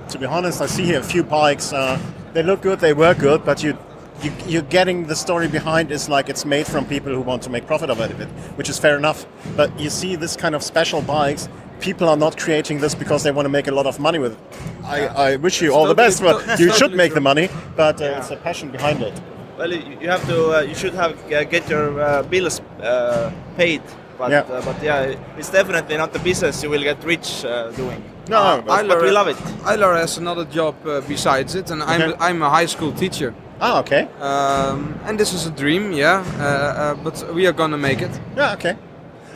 [0.08, 1.72] To be honest, I see here a few bikes.
[1.72, 1.98] Uh,
[2.32, 3.76] they look good, they work good, but you,
[4.22, 7.50] you you're getting the story behind is like it's made from people who want to
[7.50, 9.26] make profit out of it, which is fair enough.
[9.56, 11.48] But you see this kind of special bikes.
[11.80, 14.32] People are not creating this because they want to make a lot of money with
[14.32, 14.38] it.
[14.84, 17.48] I, I wish you It's all the best, but you should totally make the money.
[17.76, 19.20] But uh, it's a passion behind it.
[19.58, 23.30] Well, you you have to uh, you should have uh, get your uh, bills uh,
[23.56, 23.82] paid.
[24.18, 24.40] But Yeah.
[24.42, 28.02] uh, but yeah, it's definitely not the business you will get rich uh, doing.
[28.28, 29.36] No, Uh, but- but we love it.
[29.64, 33.34] Eiler has another job uh, besides it, and I'm, I'm a high school teacher.
[33.60, 34.08] Ah, okay.
[34.20, 38.10] Um, and this is a dream, yeah, uh, uh, but we are gonna make it.
[38.36, 38.76] Yeah, okay.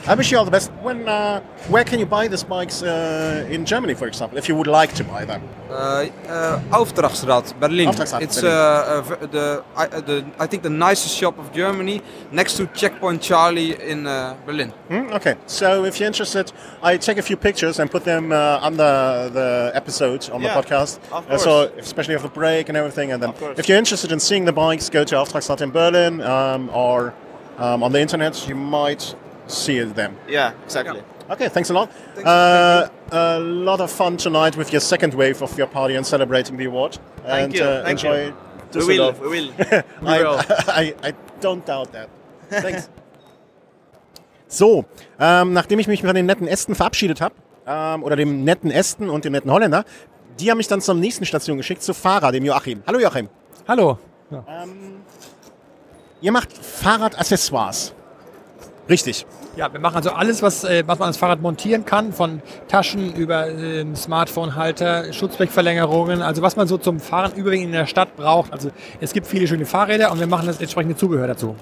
[0.09, 0.71] I wish you all the best.
[0.83, 4.55] When, uh, where can you buy these bikes uh, in Germany, for example, if you
[4.55, 5.43] would like to buy them?
[5.69, 7.89] Uh, uh, Aufdrachtstraat, Berlin.
[7.89, 8.55] Aufdrachtstraat, it's Berlin.
[8.57, 12.67] Uh, uh, the, I, uh, the I think the nicest shop of Germany, next to
[12.69, 14.71] Checkpoint Charlie in uh, Berlin.
[14.89, 15.13] Hmm?
[15.13, 16.53] Okay, so if you're interested,
[16.85, 20.63] I take a few pictures and put them uh, under the episode on Yeah, the
[20.63, 21.01] podcast.
[21.11, 23.11] of Uh, so, especially of the break and everything.
[23.11, 23.59] And then, Of course.
[23.59, 27.13] if you're interested in seeing the bikes, go to Auftragsstadt in Berlin um, or
[27.59, 28.47] um, on the internet.
[28.49, 29.17] You might
[29.47, 30.17] see it then.
[30.29, 31.03] Yeah, exactly.
[31.31, 31.91] Okay, thanks a lot.
[32.15, 36.05] Thanks, uh, A lot of fun tonight with your second wave of your party and
[36.07, 36.99] celebrating the award.
[37.25, 38.13] Thank and you, Uh, thank you.
[38.13, 38.35] enjoy
[38.75, 39.51] We will, we will.
[40.05, 40.23] I,
[40.69, 42.09] I, I don't doubt that.
[42.51, 42.89] Thanks.
[44.49, 44.85] so,
[45.19, 47.35] ähm, nachdem ich mich von den netten Ästen verabschiedet habe,
[47.67, 49.85] ähm, oder dem netten Ästen und dem netten Holländer,
[50.39, 52.83] die haben mich dann zur nächsten Station geschickt, zu Fahrer, dem Joachim.
[52.87, 53.29] Hallo Joachim.
[53.67, 53.99] Hallo.
[56.21, 57.95] Ihr macht Fahrradaccessoires.
[58.89, 59.27] Richtig.
[59.57, 63.15] Ja, wir machen also alles, was, äh, was man ans Fahrrad montieren kann, von Taschen
[63.15, 68.53] über ähm, Smartphone-Halter, Schutzblechverlängerungen, also was man so zum Fahren überwiegend in der Stadt braucht.
[68.53, 68.71] Also
[69.01, 71.57] es gibt viele schöne Fahrräder und wir machen das entsprechende Zubehör dazu.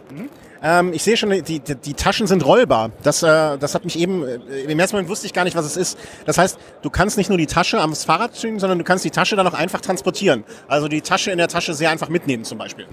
[0.65, 2.91] Ähm, ich sehe schon, die, die, die Taschen sind rollbar.
[3.03, 5.67] Das, äh, das hat mich eben, äh, im ersten Moment wusste ich gar nicht, was
[5.67, 5.99] es ist.
[6.25, 9.11] Das heißt, du kannst nicht nur die Tasche am Fahrrad ziehen, sondern du kannst die
[9.11, 10.43] Tasche dann auch einfach transportieren.
[10.67, 12.87] Also die Tasche in der Tasche sehr einfach mitnehmen zum Beispiel.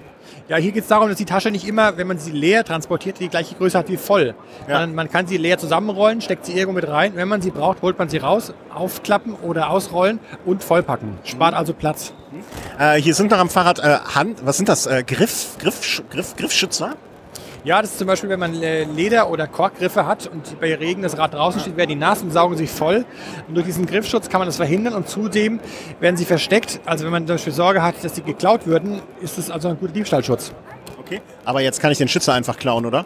[0.48, 3.18] Ja, hier geht es darum, dass die Tasche nicht immer, wenn man sie leer transportiert,
[3.20, 4.34] die gleiche Größe hat wie voll.
[4.68, 4.80] Ja.
[4.80, 7.12] Man, man kann sie leer zusammenrollen, steckt sie irgendwo mit rein.
[7.14, 11.16] Wenn man sie braucht, holt man sie raus, aufklappen oder ausrollen und vollpacken.
[11.24, 12.12] Spart also Platz.
[12.78, 14.84] Äh, hier sind noch am Fahrrad äh, Hand, was sind das?
[14.86, 16.96] Äh, Griff, Griff, Griff, Griffschützer?
[17.64, 21.02] Ja, das ist zum Beispiel, wenn man äh, Leder- oder Korkgriffe hat und bei Regen
[21.02, 23.04] das Rad draußen steht, werden die nass und saugen sich voll.
[23.46, 25.60] Und durch diesen Griffschutz kann man das verhindern und zudem
[26.00, 26.80] werden sie versteckt.
[26.86, 29.78] Also wenn man zum Beispiel Sorge hat, dass sie geklaut würden, ist das also ein
[29.78, 30.52] guter Diebstahlschutz.
[30.98, 31.20] Okay.
[31.44, 33.04] Aber jetzt kann ich den Schützer einfach klauen, oder?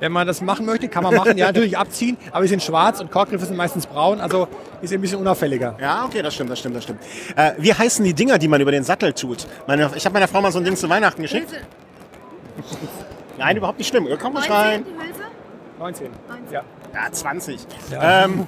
[0.00, 1.36] Wenn man das machen möchte, kann man machen.
[1.36, 4.48] Ja, natürlich abziehen, aber die sind schwarz und Korkgriffe sind meistens braun, also
[4.80, 5.76] ist ein bisschen unauffälliger.
[5.80, 7.00] Ja, okay, das stimmt, das stimmt, das stimmt.
[7.36, 9.46] Äh, wie heißen die Dinger, die man über den Sattel tut?
[9.66, 11.52] Meine, ich habe meiner Frau mal so ein Ding zu Weihnachten geschickt.
[13.38, 14.08] Nein, überhaupt nicht schlimm.
[14.20, 14.84] Komm ruhig rein.
[15.78, 16.08] 19.
[16.52, 16.62] Ja,
[17.10, 17.66] 20.
[18.00, 18.46] Ähm,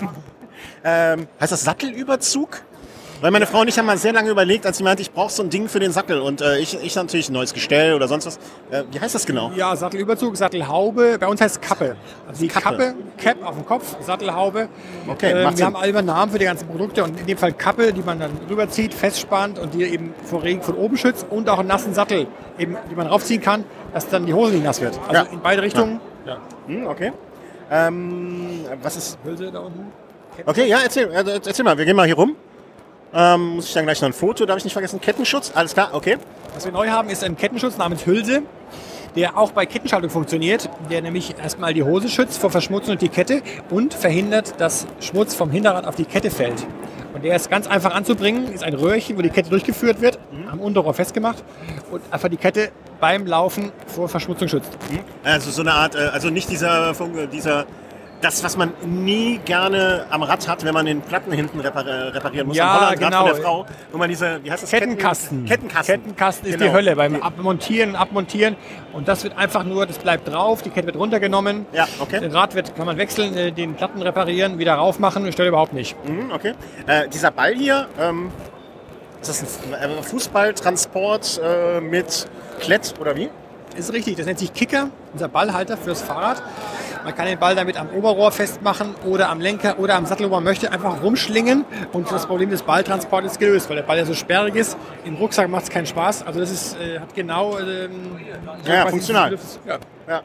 [0.84, 2.62] ähm, heißt das Sattelüberzug?
[3.22, 5.32] Weil meine Frau und ich haben mal sehr lange überlegt, als sie meinte, ich brauche
[5.32, 6.20] so ein Ding für den Sattel.
[6.20, 8.36] Und äh, ich, ich natürlich ein neues Gestell oder sonst was.
[8.70, 9.52] Äh, wie heißt das genau?
[9.56, 11.16] Ja, Sattelüberzug, Sattelhaube.
[11.18, 11.96] Bei uns heißt es Kappe.
[12.28, 12.76] Also die Kappe.
[12.76, 14.68] Kappe, Cap auf dem Kopf, Sattelhaube.
[15.08, 15.66] Okay, macht wir Sinn.
[15.66, 18.32] haben alle Namen für die ganzen Produkte und in dem Fall Kappe, die man dann
[18.50, 22.26] rüberzieht, festspannt und die eben vor Regen von oben schützt und auch einen nassen Sattel,
[22.58, 24.98] eben, die man raufziehen kann, dass dann die Hose nicht nass wird.
[25.08, 25.32] Also Ja.
[25.32, 26.00] in beide Richtungen.
[26.66, 27.12] Hm, okay.
[27.70, 29.18] Ähm, was ist.
[29.24, 29.86] Hülse da unten.
[30.44, 31.76] Okay, ja, erzähl, äh, erzähl mal.
[31.78, 32.36] Wir gehen mal hier rum.
[33.14, 35.00] Ähm, muss ich dann gleich noch ein Foto, darf ich nicht vergessen.
[35.00, 36.18] Kettenschutz, alles klar, okay.
[36.54, 38.42] Was wir neu haben, ist ein Kettenschutz namens Hülse,
[39.14, 43.08] der auch bei Kettenschaltung funktioniert, der nämlich erstmal die Hose schützt vor Verschmutzung und die
[43.08, 46.66] Kette und verhindert, dass Schmutz vom Hinterrad auf die Kette fällt.
[47.14, 50.18] Und der ist ganz einfach anzubringen, ist ein Röhrchen, wo die Kette durchgeführt wird,
[50.52, 51.42] am Unterrohr festgemacht
[51.90, 52.70] und einfach die Kette
[53.00, 54.70] beim Laufen vor Verschmutzung schützt.
[55.24, 57.64] Also so eine Art, äh, also nicht dieser, Fun- dieser,
[58.22, 62.46] das, was man nie gerne am Rad hat, wenn man den Platten hinten repar reparieren
[62.48, 62.56] muss.
[62.56, 63.18] Ja, am Hollandrad genau.
[63.26, 64.70] von der Frau, wo man diese, wie heißt das?
[64.70, 65.44] Kettenkasten.
[65.44, 65.94] Ketten, Kettenkasten.
[66.02, 66.70] Kettenkasten ist Genau.
[66.70, 68.56] die Hölle beim Abmontieren Abmontieren.
[68.94, 71.66] Und das wird einfach nur, das bleibt drauf, die Kette wird runtergenommen.
[71.74, 72.20] Ja, okay.
[72.20, 75.94] Den Rad wird, kann man wechseln, äh, den Platten reparieren, wieder raufmachen, stört überhaupt nicht.
[76.08, 76.54] Mhm, okay.
[76.86, 78.30] Äh, dieser Ball hier, ähm,
[79.20, 82.28] ist das ein äh, Fußballtransport äh, mit
[82.60, 83.30] Klett oder wie?
[83.76, 86.42] Ist richtig, das nennt sich Kicker, unser Ballhalter fürs Fahrrad.
[87.04, 90.34] Man kann den Ball damit am Oberrohr festmachen oder am Lenker oder am Sattel, wo
[90.34, 94.06] man möchte, einfach rumschlingen und das Problem des Balltransports ist gelöst, weil der Ball ja
[94.06, 94.76] so sperrig ist.
[95.04, 96.26] Im Rucksack macht es keinen Spaß.
[96.26, 97.58] Also das ist, äh, hat genau...
[97.58, 98.18] Ähm,
[98.64, 99.38] so Ja, quasi funktional.
[99.66, 99.78] Ja.
[100.08, 100.22] Ja.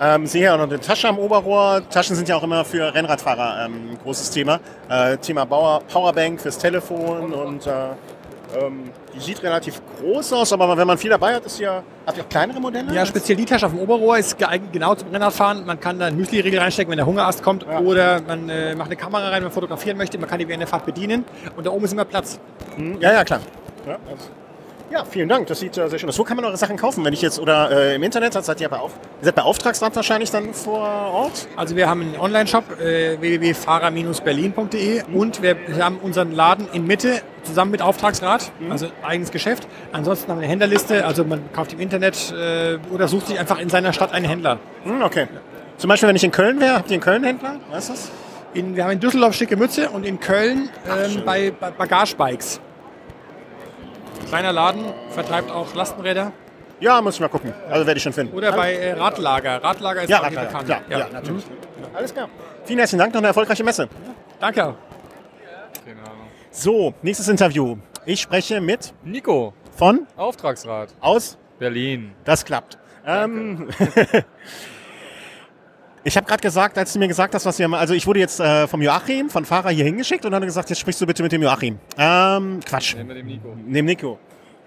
[0.00, 1.82] Ähm, sehe hier auch noch eine Tasche am Oberrohr.
[1.90, 4.60] Taschen sind ja auch immer für Rennradfahrer ähm, ein großes Thema.
[4.88, 7.70] Äh, Thema Bauer, Powerbank fürs Telefon und äh,
[8.56, 11.82] ähm, die sieht relativ groß aus, aber wenn man viel dabei hat, ist ja.
[12.06, 12.92] Habt ihr auch kleinere Modelle?
[12.94, 15.66] Ja, speziell die Tasche auf dem Oberrohr ist geeignet genau zum Rennradfahren.
[15.66, 17.66] Man kann da einen Müsli-Riegel reinstecken, wenn der Hungerast kommt.
[17.66, 20.18] Oder man äh, macht eine Kamera rein, wenn man fotografieren möchte.
[20.18, 21.24] Man kann die während der Fahrt bedienen.
[21.56, 22.40] Und da oben ist immer Platz.
[22.76, 22.98] Mhm.
[23.00, 23.40] Ja, ja, klar.
[23.86, 24.28] Ja, also,
[24.90, 25.46] ja, vielen Dank.
[25.46, 26.18] Das sieht äh, sehr schön aus.
[26.18, 27.04] Wo kann man eure Sachen kaufen?
[27.04, 29.94] Wenn ich jetzt oder äh, im Internet seid, ihr bei, Auf ihr seid bei Auftragsrad
[29.96, 31.46] wahrscheinlich dann vor Ort?
[31.56, 37.70] Also wir haben einen Online-Shop, äh, www.fahrer-berlin.de und wir haben unseren Laden in Mitte zusammen
[37.70, 39.66] mit Auftragsrad, also ein eigenes Geschäft.
[39.92, 43.58] Ansonsten haben wir eine Händlerliste, also man kauft im Internet äh, oder sucht sich einfach
[43.58, 44.58] in seiner Stadt einen Händler.
[44.84, 45.28] Hm, okay.
[45.76, 47.60] Zum Beispiel, wenn ich in Köln wäre, habt ihr in Köln einen Händler?
[47.70, 48.10] Weißt du das?
[48.54, 51.24] In, wir haben in Düsseldorf schicke Mütze und in Köln ähm, schön.
[51.24, 52.60] bei, bei Bagagebikes.
[54.28, 56.32] Kleiner Laden, vertreibt auch Lastenräder.
[56.80, 57.52] Ja, muss ich mal gucken.
[57.70, 58.36] Also werde ich schon finden.
[58.36, 59.62] Oder bei äh, Radlager.
[59.62, 60.86] Radlager ist Ja, auch hier Radlager, bekannt.
[60.86, 61.00] klar.
[61.00, 61.44] Ja, natürlich.
[61.94, 62.28] Alles klar.
[62.64, 63.88] Vielen herzlichen Dank, noch eine erfolgreiche Messe.
[64.38, 64.74] Danke auch.
[66.50, 67.76] So, nächstes Interview.
[68.04, 71.36] Ich spreche mit Nico, von Auftragsrat, aus.
[71.58, 72.12] Berlin.
[72.24, 72.78] Das klappt.
[73.06, 73.68] Ähm,
[76.04, 78.40] ich habe gerade gesagt, als du mir gesagt hast, was wir also ich wurde jetzt
[78.40, 81.22] äh, vom Joachim, von Fahrer hier hingeschickt und dann hat gesagt, jetzt sprichst du bitte
[81.22, 81.78] mit dem Joachim.
[81.96, 82.96] Ähm, Quatsch.
[82.96, 83.56] mit dem Nico.
[83.66, 84.18] Neben Nico.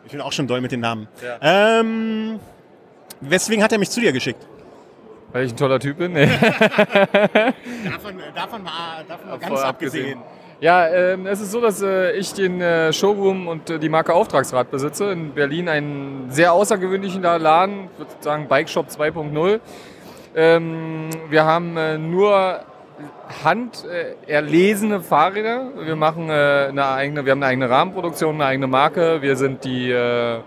[0.06, 1.08] Ich bin auch schon doll mit den Namen.
[1.24, 1.80] Ja.
[1.80, 2.40] Ähm,
[3.22, 4.46] weswegen hat er mich zu dir geschickt?
[5.32, 6.14] Weil ich ein toller Typ bin.
[6.14, 6.26] Nee.
[6.28, 10.20] Davon, davon mal, davon mal ganz Voll abgesehen.
[10.60, 14.14] Ja, ähm, es ist so, dass äh, ich den äh, Showroom und äh, die Marke
[14.14, 15.12] Auftragsrad besitze.
[15.12, 19.60] In Berlin einen sehr außergewöhnlichen Laden, ich würde sagen Bike Shop 2.0.
[20.36, 22.60] Ähm, wir haben äh, nur
[23.44, 25.72] hand äh, Fahrräder.
[25.84, 29.22] Wir machen äh, eine eigene, wir haben eine eigene Rahmenproduktion, eine eigene Marke.
[29.22, 30.40] Wir sind die äh,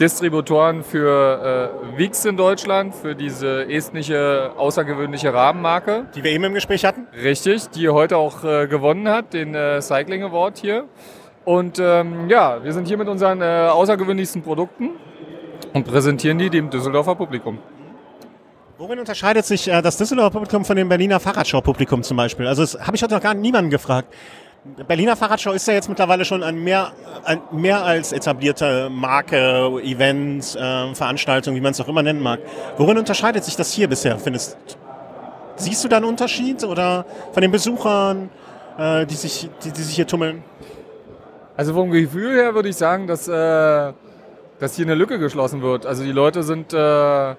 [0.00, 6.06] Distributoren für äh, Wix in Deutschland, für diese estnische außergewöhnliche Rahmenmarke.
[6.14, 7.06] Die wir eben im Gespräch hatten?
[7.22, 10.84] Richtig, die heute auch äh, gewonnen hat, den äh, Cycling Award hier.
[11.44, 14.90] Und ähm, ja, wir sind hier mit unseren äh, außergewöhnlichsten Produkten
[15.74, 17.58] und präsentieren die dem Düsseldorfer Publikum.
[18.80, 22.46] Worin unterscheidet sich äh, das Düsseldorfer Publikum von dem Berliner Fahrradschau-Publikum zum Beispiel?
[22.46, 24.08] Also das habe ich heute noch gar niemanden gefragt.
[24.88, 26.92] Berliner Fahrradschau ist ja jetzt mittlerweile schon ein mehr,
[27.24, 32.40] ein mehr als etablierte Marke, Event, äh, Veranstaltung, wie man es auch immer nennen mag.
[32.78, 34.56] Worin unterscheidet sich das hier bisher, findest
[35.56, 38.30] Siehst du da einen Unterschied oder von den Besuchern,
[38.78, 40.42] äh, die, sich, die, die sich hier tummeln?
[41.54, 43.92] Also vom Gefühl her würde ich sagen, dass, äh,
[44.58, 45.84] dass hier eine Lücke geschlossen wird.
[45.84, 47.34] Also die Leute sind äh,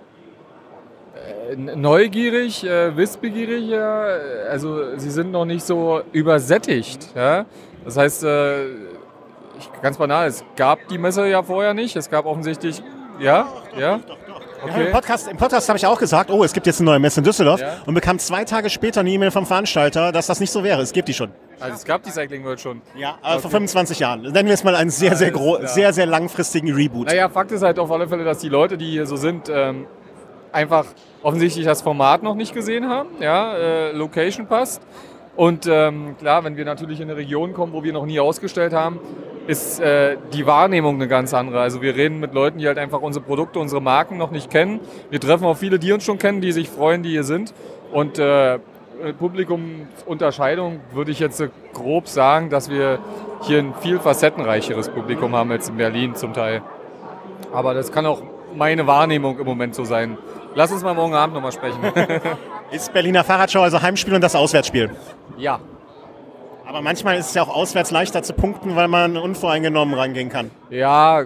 [1.56, 4.04] neugierig, äh, wissbegierig, ja.
[4.49, 7.10] also sie sind noch nicht so übersättigt.
[7.16, 7.45] Ja?
[7.86, 11.95] Das heißt, äh, ich, ganz banal, es gab die Messe ja vorher nicht.
[11.95, 12.82] Es gab offensichtlich,
[13.20, 13.47] ja,
[13.78, 13.99] ja.
[14.68, 16.99] Ja, Im Podcast, im Podcast habe ich auch gesagt, oh, es gibt jetzt eine neue
[16.99, 17.78] Messe in Düsseldorf Ja.
[17.88, 20.84] und bekam zwei Tage später eine E-Mail vom Veranstalter, dass das nicht so wäre.
[20.84, 21.32] Es gibt die schon.
[21.60, 22.82] Also es gab die Cycling World schon.
[22.95, 24.22] Ja, aber vor 25 Jahren.
[24.22, 25.66] Nennen wir es mal einen sehr, sehr, klar.
[25.68, 27.08] sehr, sehr langfristigen Reboot.
[27.08, 29.88] Naja, Fakt ist halt auf alle Fälle, dass die Leute, die hier so sind, ähm,
[30.52, 30.86] einfach
[31.24, 33.10] offensichtlich das Format noch nicht gesehen haben.
[33.20, 34.82] Ja, äh, Location passt.
[35.36, 38.74] Und ähm, klar, wenn wir natürlich in eine Region kommen, wo wir noch nie ausgestellt
[38.74, 38.99] haben,
[39.47, 41.62] ist äh, die Wahrnehmung eine ganz andere.
[41.62, 44.82] Also wir reden mit Leuten, die halt einfach unsere Produkte, unsere Marken noch nicht kennen.
[45.10, 47.54] Wir treffen auch viele, die uns schon kennen, die sich freuen, die hier sind.
[47.91, 48.60] Und äh,
[49.18, 51.43] Publikumsunterscheidung würde ich jetzt
[51.74, 52.99] grob sagen, dass wir
[53.41, 56.62] hier ein viel facettenreicheres Publikum haben als in Berlin zum Teil.
[57.52, 58.22] Aber das kann auch
[58.56, 60.18] meine Wahrnehmung im Moment so sein.
[60.56, 61.80] Lass uns mal morgen Abend nochmal sprechen.
[62.72, 64.89] Ist Berliner Fahrradschau also Heimspiel und das Auswärtsspiel?
[65.38, 65.60] ja.
[66.64, 70.52] Aber manchmal ist es ja auch auswärts leichter zu punkten, weil man unvoreingenommen rangehen kann.
[70.70, 71.26] Ja,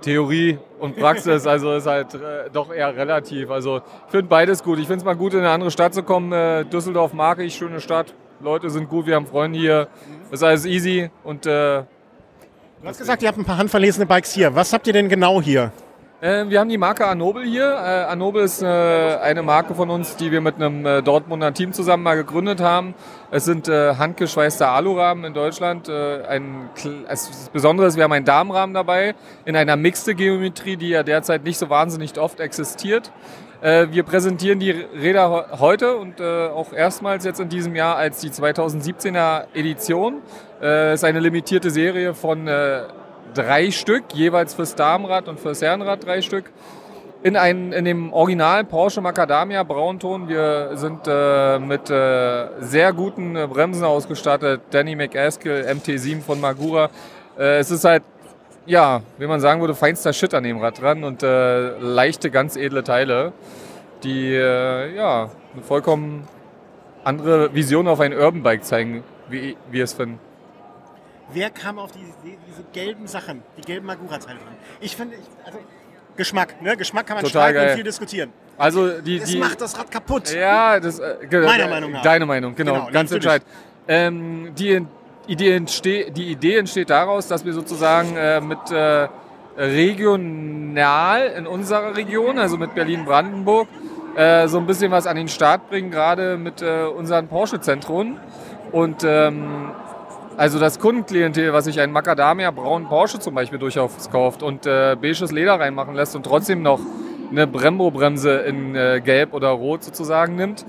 [0.00, 3.50] Theorie und Praxis, also ist halt äh, doch eher relativ.
[3.50, 4.78] Also ich finde beides gut.
[4.78, 6.32] Ich finde es mal gut, in eine andere Stadt zu kommen.
[6.32, 8.14] Äh, Düsseldorf mag ich, schöne Stadt.
[8.40, 9.88] Leute sind gut, wir haben Freunde hier.
[10.30, 11.82] Ist alles easy und äh,
[12.80, 14.54] Du hast gesagt, ihr habt ein paar handverlesene Bikes hier.
[14.54, 15.70] Was habt ihr denn genau hier?
[16.22, 17.66] Äh, wir haben die Marke Anobel hier.
[17.66, 21.74] Äh, Anobel ist äh, eine Marke von uns, die wir mit einem äh, Dortmunder Team
[21.74, 22.94] zusammen mal gegründet haben.
[23.30, 25.90] Es sind handgeschweißte Alurahmen in Deutschland.
[25.90, 27.52] Ein, Kl- es ist
[27.96, 29.14] wir haben einen Damenrahmen dabei
[29.44, 33.10] in einer mixte Geometrie, die ja derzeit nicht so wahnsinnig oft existiert.
[33.60, 38.30] Wir präsentieren die Räder he- heute und auch erstmals jetzt in diesem Jahr als die
[38.30, 40.22] 2017er Edition.
[40.62, 42.46] Äh, ist eine limitierte Serie von
[43.36, 46.50] drei Stück, jeweils fürs Damenrad und fürs Herrenrad drei Stück.
[47.22, 50.28] In, ein, in dem Original Porsche Macadamia Braunton.
[50.28, 54.62] Wir sind äh, mit äh, sehr guten äh, Bremsen ausgestattet.
[54.70, 56.90] Danny McAskill MT7 von Magura.
[57.38, 58.04] Äh, es ist halt,
[58.64, 62.56] ja, wie man sagen würde, feinster Shit an dem Rad dran und äh, leichte, ganz
[62.56, 63.32] edle Teile,
[64.02, 66.28] die äh, ja, eine vollkommen
[67.02, 70.18] andere Vision auf ein Urban Bike zeigen, wie wir es finden.
[71.32, 72.12] Wer kam auf diese
[72.76, 74.54] gelben Sachen, die gelben Magura-Teile dran?
[74.80, 75.58] Ich finde, ich, also
[76.16, 76.76] Geschmack, ne?
[76.76, 78.32] Geschmack kann man Total streiten und viel diskutieren.
[78.58, 80.32] Also die, Es die macht das Rad kaputt.
[80.32, 82.02] Ja, das äh, Meiner Meinung nach.
[82.02, 83.48] Deine Meinung, genau, Genau, ganz entscheidend.
[83.88, 84.86] Ähm, die,
[85.26, 89.08] Idee entsteh, die Idee entsteht daraus, dass wir sozusagen äh, mit äh,
[89.56, 93.68] regional in unserer Region, also mit Berlin-Brandenburg,
[94.16, 98.18] äh, so ein bisschen was an den Start bringen, gerade mit äh, unseren Porsche-Zentren.
[98.72, 99.70] Und ähm,
[100.36, 104.96] also das Kundenklientel, was sich einen Macadamia braunen Porsche zum Beispiel durchaus kauft und äh,
[105.00, 106.80] beiges Leder reinmachen lässt und trotzdem noch
[107.30, 110.64] eine Brembo-Bremse in äh, Gelb oder Rot sozusagen nimmt,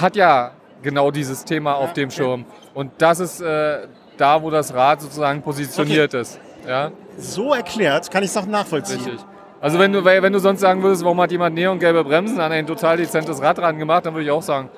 [0.00, 0.52] hat ja
[0.82, 2.44] genau dieses Thema auf dem Schirm.
[2.74, 6.40] Und das ist äh, da, wo das Rad sozusagen positioniert ist.
[6.66, 9.00] Ja, So erklärt kann ich es auch nachvollziehen.
[9.00, 9.20] richtig.
[9.60, 12.66] Also wenn du, wenn du sonst sagen würdest, warum hat jemand neongelbe Bremsen an ein
[12.66, 14.70] total dezentes Rad dran gemacht, dann würde ich auch sagen,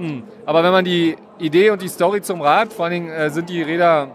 [0.00, 0.22] hm.
[0.44, 3.48] Aber wenn man die Idee und die Story zum Rad, vor allen Dingen äh, sind
[3.48, 4.08] die Räder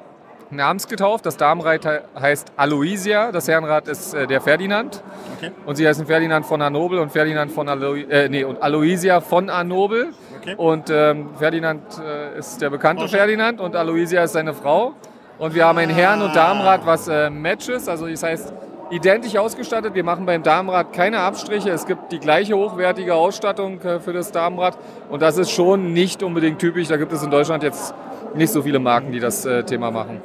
[0.50, 1.26] namensgetauft.
[1.26, 5.02] Das Damenrad he- heißt Aloysia, das Herrenrad ist äh, der Ferdinand.
[5.38, 5.52] Okay.
[5.66, 9.50] Und sie heißen Ferdinand von Arnobel und Ferdinand von Alo äh, nee, und Aloysia von
[9.50, 10.10] Arnobel.
[10.40, 10.56] Okay.
[10.58, 14.94] Und ähm, Ferdinand äh, ist der bekannte Ferdinand und Aloysia ist seine Frau.
[15.38, 18.54] Und wir haben ein Herren- und Damenrad, was äh, matches, also das heißt
[18.92, 19.96] identisch ausgestattet.
[19.96, 21.70] Wir machen beim Damenrad keine Abstriche.
[21.70, 24.78] Es gibt die gleiche hochwertige Ausstattung äh, für das Damenrad.
[25.10, 26.88] Und das ist schon nicht unbedingt typisch.
[26.88, 27.94] Da gibt es in Deutschland jetzt
[28.36, 30.22] nicht so viele Marken, die das äh, Thema machen.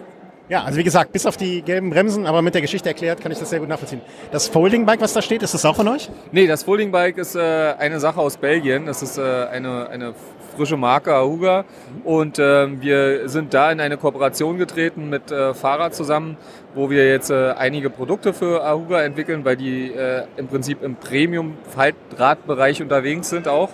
[0.49, 3.33] Ja, also wie gesagt, bis auf die gelben Bremsen, aber mit der Geschichte erklärt, kann
[3.33, 4.01] ich das sehr gut nachvollziehen.
[4.31, 6.09] Das Folding-Bike, was da steht, ist das auch von euch?
[6.31, 8.87] Nee, das Folding Bike ist äh, eine Sache aus Belgien.
[8.87, 10.15] Das ist äh, eine, eine
[10.57, 11.65] frische Marke, Ahuga.
[12.05, 16.37] Und ähm, wir sind da in eine Kooperation getreten mit äh, Fahrrad zusammen,
[16.75, 20.97] wo wir jetzt äh, einige Produkte für Ahuga entwickeln, weil die äh, im Prinzip im
[20.97, 23.71] Premium-Faltradbereich unterwegs sind auch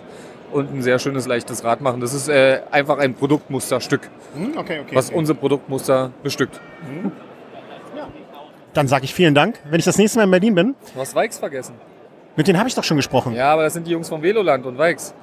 [0.52, 2.00] und ein sehr schönes, leichtes Rad machen.
[2.00, 4.02] Das ist äh, einfach ein Produktmusterstück,
[4.34, 4.94] Hm, okay, okay.
[4.94, 5.18] was okay.
[5.18, 6.60] unser Produktmuster bestückt.
[8.74, 9.58] Dann sage ich vielen Dank.
[9.68, 11.74] Wenn ich das nächste Mal in Berlin bin, Du hast Weix vergessen.
[12.36, 13.34] mit denen habe ich doch schon gesprochen.
[13.34, 15.14] Ja, aber das sind die Jungs vom Veloland und Weix.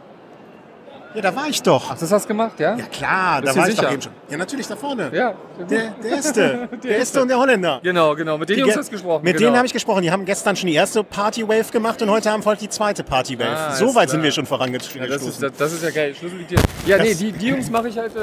[1.16, 1.90] Ja, da war ich doch.
[1.92, 2.76] Ach, das hast du gemacht, ja?
[2.78, 3.94] Ja klar, Bist da war ich doch sicher?
[3.94, 4.12] eben schon.
[4.30, 5.10] Ja, natürlich da vorne.
[5.12, 5.34] Ja.
[5.68, 6.70] Der, der Erste.
[6.84, 7.80] der Erste und der Holländer.
[7.82, 8.38] Genau, genau.
[8.38, 9.24] Mit den Die Jungs ge- hast du gesprochen.
[9.24, 9.48] Mit genau.
[9.48, 10.04] denen habe ich gesprochen.
[10.04, 13.50] Die haben gestern schon die erste Party-Wave gemacht und heute haben wir die zweite Party-Wave.
[13.50, 14.08] Ah, so weit klar.
[14.10, 15.02] sind wir schon vorangestoßen.
[15.02, 16.14] Ja, das, ist, das, das ist ja geil.
[16.14, 16.60] Schlüssel liegt hier.
[16.86, 18.16] Ja, nee, die, die Jungs mache ich halt.
[18.16, 18.20] Äh,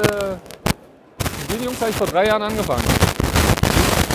[1.49, 2.83] mit den Jungs habe ich vor drei Jahren angefangen.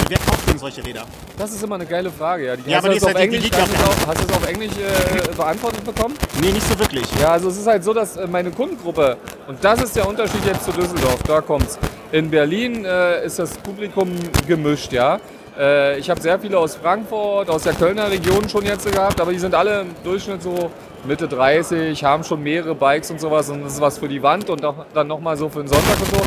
[0.09, 0.17] Denn
[0.63, 1.03] solche Räder?
[1.37, 2.47] Das ist immer eine geile Frage.
[2.47, 4.21] Ja, die, Ja, hast, aber du die ist halt- die Englisch, ja hast, auf, hast
[4.21, 6.15] du es auf Englisch äh, beantwortet bekommen?
[6.41, 7.05] Nee, nicht so wirklich.
[7.21, 9.17] Ja, also es ist halt so, dass äh, meine Kundengruppe,
[9.49, 11.79] und das ist der Unterschied jetzt zu Düsseldorf, da kommt's.
[12.13, 14.11] In Berlin äh, ist das Publikum
[14.47, 15.19] gemischt, ja.
[15.59, 19.33] Äh, ich habe sehr viele aus Frankfurt, aus der Kölner Region schon jetzt gehabt, aber
[19.33, 20.71] die sind alle im Durchschnitt so
[21.05, 24.49] Mitte 30, haben schon mehrere Bikes und sowas und das ist was für die Wand
[24.49, 26.23] und auch dann nochmal so für den Sonntag und so.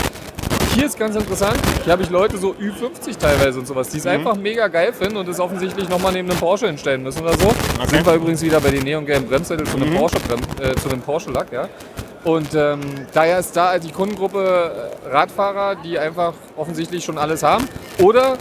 [0.76, 4.04] Hier ist ganz interessant, hier habe ich Leute so Ü50 teilweise und sowas, die es
[4.04, 4.10] Mhm.
[4.12, 7.54] einfach mega geil finden und es offensichtlich nochmal neben einem Porsche hinstellen müssen oder so.
[7.88, 9.98] Sind wir übrigens wieder bei den neongelben Bremssätteln zu einem Mhm.
[9.98, 10.18] Porsche,
[10.62, 11.70] äh, zu einem Porsche ja.
[12.26, 12.82] Und ähm,
[13.14, 17.70] daher ist da die Kundengruppe äh, Radfahrer, die einfach offensichtlich schon alles haben
[18.00, 18.38] oder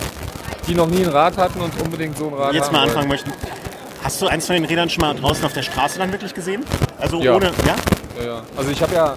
[0.66, 2.88] die noch nie ein Rad hatten und unbedingt so ein Rad Jetzt haben mal wollen.
[2.88, 3.32] anfangen möchten.
[4.02, 6.64] Hast du eins von den Rädern schon mal draußen auf der Straße dann wirklich gesehen?
[6.98, 7.36] Also Ja.
[7.36, 7.76] ohne, ja?
[8.18, 8.42] Ja, ja.
[8.56, 9.14] Also ich habe ja,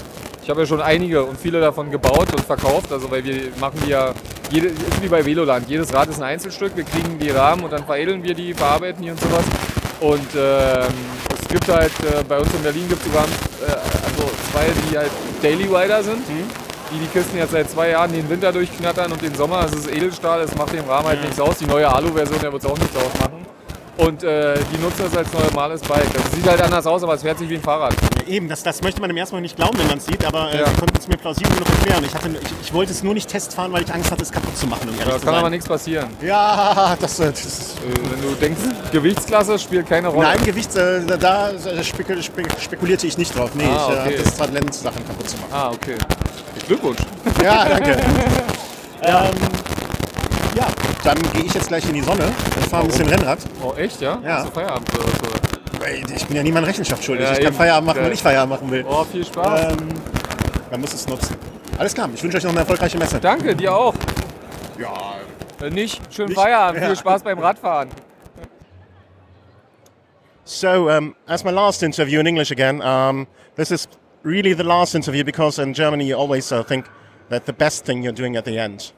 [0.48, 2.90] ich habe ja schon einige und viele davon gebaut und verkauft.
[2.94, 4.14] Also weil wir machen die ja,
[4.50, 5.68] jede, ist wie bei Veloland.
[5.68, 6.72] Jedes Rad ist ein Einzelstück.
[6.74, 9.44] Wir kriegen die Rahmen und dann veredeln wir die, verarbeiten die und sowas.
[10.00, 10.88] Und ähm,
[11.38, 14.98] es gibt halt äh, bei uns in Berlin gibt es sogar äh, also zwei, die
[14.98, 16.24] halt Daily Rider sind.
[16.30, 19.66] Die die Kisten jetzt seit zwei Jahren den Winter durchknattern und den Sommer.
[19.66, 21.58] Es ist Edelstahl, es macht dem Rahmen halt nichts aus.
[21.58, 23.46] Die neue Alu-Version, der wird es auch nichts ausmachen.
[23.98, 26.06] Und äh, die nutzen das als normales Bike.
[26.14, 27.96] Das sieht halt anders aus, aber es fährt sich wie ein Fahrrad.
[28.28, 30.52] Eben, das, das möchte man im ersten Mal nicht glauben, wenn man es sieht, aber
[30.52, 30.68] äh, Ja.
[30.68, 32.04] Sie konnten es mir plausibel genug erklären.
[32.06, 34.56] Ich, hatte, ich, ich wollte es nur nicht testfahren, weil ich Angst hatte, es kaputt
[34.56, 36.10] zu machen, um ehrlich Da zu kann aber nichts passieren.
[36.22, 37.78] Ja, das, äh, das ist...
[37.78, 40.28] Äh, Wenn du denkst, Gewichtsklasse spielt keine Rolle.
[40.28, 42.06] Nein, Gewichts, äh, da äh, spek
[42.62, 43.50] spekulierte ich nicht drauf.
[43.56, 43.98] Nee, Ah, ich okay.
[44.00, 45.50] habe das Talent, Sachen kaputt zu machen.
[45.52, 45.96] Ah, okay.
[46.68, 47.00] Glückwunsch.
[47.44, 47.92] Ja, danke.
[49.02, 49.32] ähm,
[50.58, 50.68] ja,
[51.04, 53.40] dann gehe ich jetzt gleich in die Sonne und fahre ein bisschen Rennrad.
[53.64, 54.20] Oh, echt, ja?
[54.24, 54.38] Ja.
[54.38, 55.84] Hast du Feierabend oder so?
[55.86, 57.26] Ey, Ich bin ja niemand Rechenschaft schuldig.
[57.26, 57.56] Ja, ich kann eben.
[57.56, 58.06] Feierabend machen, Geil.
[58.06, 58.86] wenn ich Feierabend machen will.
[58.90, 59.72] Oh, viel Spaß.
[59.74, 59.90] Ähm,
[60.72, 61.36] man muss es nutzen.
[61.78, 63.20] Alles klar, ich wünsche euch noch eine erfolgreiche Messe.
[63.20, 63.94] Danke, dir auch.
[64.80, 64.94] Ja.
[65.60, 66.40] Wenn nicht, schönen Nicht?
[66.40, 66.82] Feierabend.
[66.82, 66.88] Ja.
[66.88, 67.90] Viel Spaß beim Radfahren.
[70.44, 73.88] So, um, as my last interview in English again, um, this is
[74.24, 76.86] really the last interview because in Germany you always uh, think
[77.30, 78.94] that the best thing you're doing at the end.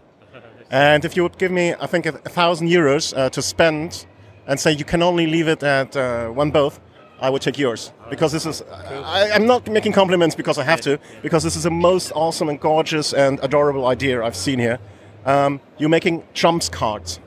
[0.71, 4.05] And if you would give me, I think, a, thousand euros uh, to spend
[4.45, 6.79] and say you can only leave it at uh, one both,
[7.19, 7.91] I would take yours.
[8.09, 11.63] Because this is, I, I'm not making compliments because I have to, because this is
[11.63, 14.79] the most awesome and gorgeous and adorable idea I've seen here.
[15.25, 17.19] Um, you're making trumps cards.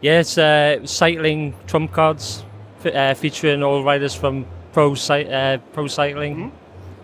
[0.00, 2.44] Yeah, it's uh, cycling trump cards
[2.84, 6.52] f- uh, featuring all riders from pro cy- uh, pro cycling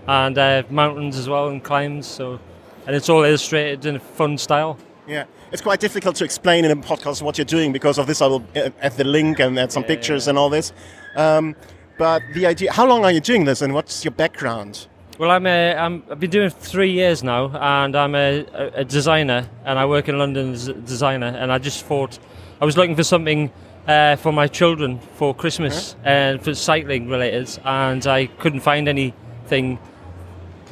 [0.06, 2.06] and uh, mountains as well and climbs.
[2.06, 2.40] So,
[2.86, 4.78] and it's all illustrated in a fun style.
[5.10, 8.22] Yeah, it's quite difficult to explain in a podcast what you're doing because of this.
[8.22, 10.72] I will uh, add the link and add some pictures and all this.
[11.16, 11.56] Um,
[11.98, 14.86] but the idea, how long are you doing this and what's your background?
[15.18, 18.46] Well, I'm, a, I'm I've been doing it for three years now, and I'm a,
[18.74, 21.26] a, designer, and I work in London as a designer.
[21.26, 22.20] And I just thought
[22.60, 23.50] I was looking for something
[23.88, 29.80] uh, for my children for Christmas and for cycling related, and I couldn't find anything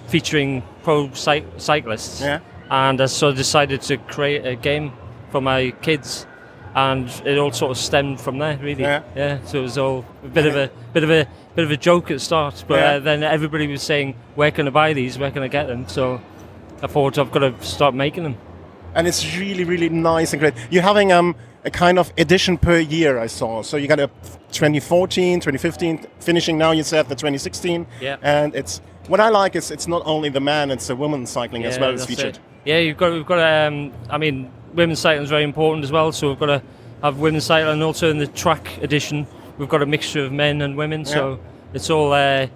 [0.07, 2.21] featuring pro cy- cyclists.
[2.21, 2.39] Yeah.
[2.71, 4.93] And I sort of decided to create a game
[5.31, 6.27] for my kids,
[6.75, 8.83] and it all sort of stemmed from there, really.
[8.83, 9.03] Yeah.
[9.17, 9.39] Yeah.
[9.45, 12.11] So it was all a bit of a bit of a bit of a joke
[12.11, 12.93] at start, but Yeah.
[12.95, 15.19] uh, then everybody was saying, "Where can I buy these?
[15.19, 16.21] Where can I get them?" So
[16.83, 18.37] I thought I've got to start making them.
[18.95, 20.55] And it's really, really nice and great.
[20.71, 23.63] You're having um, a kind of edition per year, I saw.
[23.63, 24.09] So you got a
[24.53, 27.87] 2014, 2015, finishing now, you said the 2016.
[28.01, 28.17] Yeah.
[28.23, 31.65] And it's what I like is it's not only the man, it's the woman cycling
[31.65, 32.37] as well as featured.
[32.37, 32.41] it.
[32.69, 36.13] Yeah, you've got we've got um, I mean, women's cycling is very important as well.
[36.13, 36.63] So we've got to
[37.03, 40.61] have women's cycling, and also in the track edition, we've got a mixture of men
[40.61, 41.07] and women.
[41.07, 41.41] So
[41.73, 42.47] it's all uh,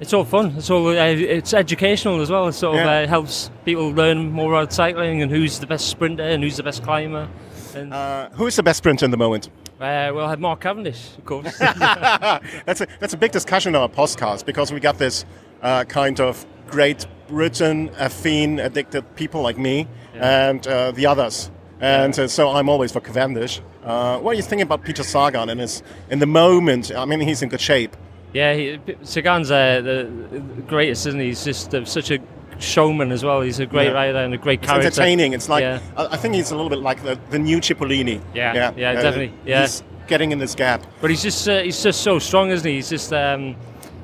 [0.00, 0.54] it's all fun.
[0.56, 2.48] It's all uh, it's educational as well.
[2.48, 6.22] It sort of uh, helps people learn more about cycling and who's the best sprinter
[6.22, 7.28] and who's the best climber.
[7.74, 9.50] And Uh, who is the best sprinter in the moment?
[9.82, 11.58] uh, we'll have Mark Cavendish, of course.
[11.58, 15.26] that's a that's a big discussion on our podcast because we got this
[15.60, 17.04] uh, kind of Great
[17.36, 22.92] Britain affine addicted people like me and uh, the others, and uh, so I'm always
[22.92, 23.60] for Cavendish.
[23.82, 26.92] Uh, what are you thinking about Peter Sagan and his in the moment?
[26.94, 27.96] I mean, he's in good shape.
[28.34, 31.28] Yeah, he, Sagan's uh, the, greatest, isn't he?
[31.28, 32.18] He's just uh, such a
[32.58, 33.40] showman as well.
[33.40, 33.92] He's a great Yeah.
[33.92, 34.86] rider and a great It's character.
[34.88, 35.32] entertaining.
[35.32, 35.80] It's like Yeah.
[35.96, 38.20] I, think he's a little bit like the, the new Cipollini.
[38.34, 39.62] Yeah, yeah, yeah, Uh, definitely, yeah.
[39.62, 40.82] He's getting in this gap.
[41.00, 42.76] But he's just uh, he's just so strong, isn't he?
[42.76, 43.56] He's just um,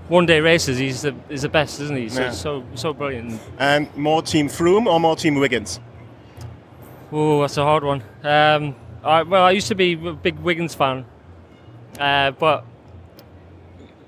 [0.09, 2.09] one day races, he's the he's the best, isn't he?
[2.09, 2.31] So Yeah.
[2.31, 3.41] so so brilliant.
[3.59, 5.81] And more Team Froome or more Team Wiggins?
[7.13, 8.03] Oh, that's a hard one.
[8.23, 11.05] Um, I, well, I used to be a big Wiggins fan,
[11.99, 12.65] uh, but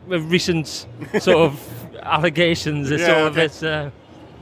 [0.06, 0.66] with recent
[1.20, 1.60] sort of
[2.02, 3.90] allegations, it's Yeah, all a bit uh,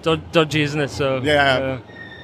[0.03, 0.91] dod- dodgy, isn't it?
[0.91, 1.79] So Yeah.
[1.79, 1.79] uh,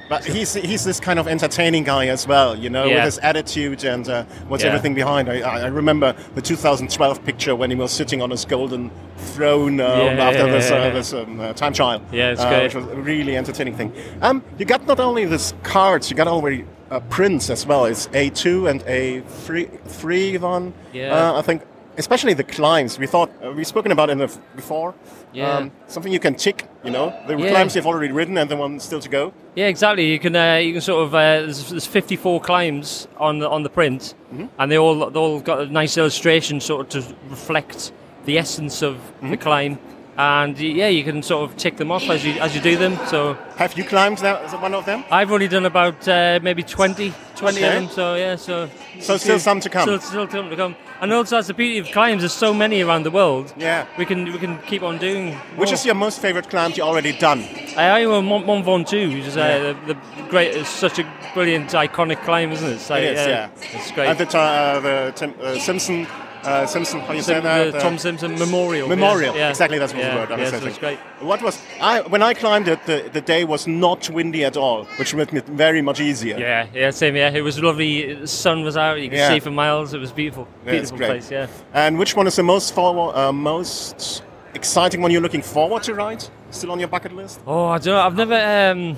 [0.07, 3.83] But he's he's this kind of entertaining guy as well, you know, with his attitude
[3.83, 4.69] and uh, what's Yeah.
[4.69, 5.29] everything behind.
[5.29, 9.83] I, I remember the 2012 picture when he was sitting on his golden throne uh,
[9.87, 10.89] Yeah, after yeah, this, yeah, uh, yeah.
[10.91, 12.01] this um, uh, time trial.
[12.11, 12.63] Yeah, it's uh, great.
[12.63, 13.93] Which was a really entertaining thing.
[14.21, 17.85] Um, you got not only this cards, you got already uh, prints as well.
[17.85, 20.73] It's A2 and A3 three one.
[20.93, 21.13] Yeah.
[21.31, 21.63] Uh, I think.
[21.97, 24.93] Especially the climbs, we thought uh, we've spoken about it in the, before.
[25.33, 25.57] Yeah.
[25.57, 27.49] Um, something you can tick, you know, the Yeah.
[27.51, 29.33] climbs you've already ridden and the one still to go.
[29.55, 30.05] Yeah, exactly.
[30.11, 33.63] You can uh, you can sort of uh, there's, there's 54 climbs on the on
[33.63, 34.45] the print, Mm-hmm.
[34.59, 37.91] and they all they all got a nice illustration sort of to reflect
[38.25, 39.31] the essence of Mm-hmm.
[39.31, 39.79] the climb.
[40.17, 42.97] And yeah, you can sort of tick them off as you as you do them.
[43.07, 45.03] So Have you climbed that, is it one of them?
[45.11, 47.67] I've only done about uh, maybe 20, 20 Okay.
[47.67, 47.89] of them.
[47.89, 48.69] So yeah, so
[49.01, 49.83] So still some to come.
[49.83, 50.75] Still, still some to come.
[51.01, 52.21] And also, that's the beauty of climbs.
[52.21, 53.53] There's so many around the world.
[53.57, 53.85] Yeah.
[53.97, 55.33] We can we can keep on doing.
[55.57, 57.43] Which is your most favorite climb you already done?
[57.75, 59.73] I I Mont, Mont Ventoux, which is uh, Yeah.
[59.87, 60.55] the, the great.
[60.55, 62.79] It's such a brilliant, iconic climb, isn't it?
[62.79, 63.49] So, it is, yeah.
[63.73, 64.07] It's great.
[64.07, 66.07] At the uh, the Tim, uh, Simpson,
[66.45, 67.73] uh, Simpson, how you say that?
[67.73, 68.87] the Tom Simpson Memorial.
[68.87, 69.79] Memorial, yeah, exactly.
[69.79, 70.31] That's what yeah, the word.
[70.31, 70.97] I yeah, so it's great.
[71.19, 72.85] What was I when I climbed it?
[72.85, 76.37] The, the day was not windy at all, which made it very much easier.
[76.37, 77.15] Yeah, yeah, same.
[77.15, 78.13] Yeah, it was lovely.
[78.13, 79.01] The sun was out.
[79.01, 79.29] You could Yeah.
[79.29, 79.93] see for miles.
[79.93, 80.47] It was beautiful.
[80.65, 81.07] Beautiful great.
[81.07, 81.31] place.
[81.31, 81.47] Yeah.
[81.73, 84.23] And which one is the most forward, uh, most
[84.53, 86.23] exciting one you're looking forward to ride?
[86.51, 87.39] Still on your bucket list?
[87.45, 87.99] Oh, I don't know.
[87.99, 88.35] I've never.
[88.35, 88.95] Um,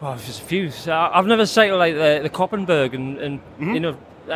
[0.00, 0.70] well, there's a few.
[0.92, 3.96] I've never cycled like the, the Koppenberg and, and you know,
[4.28, 4.34] uh,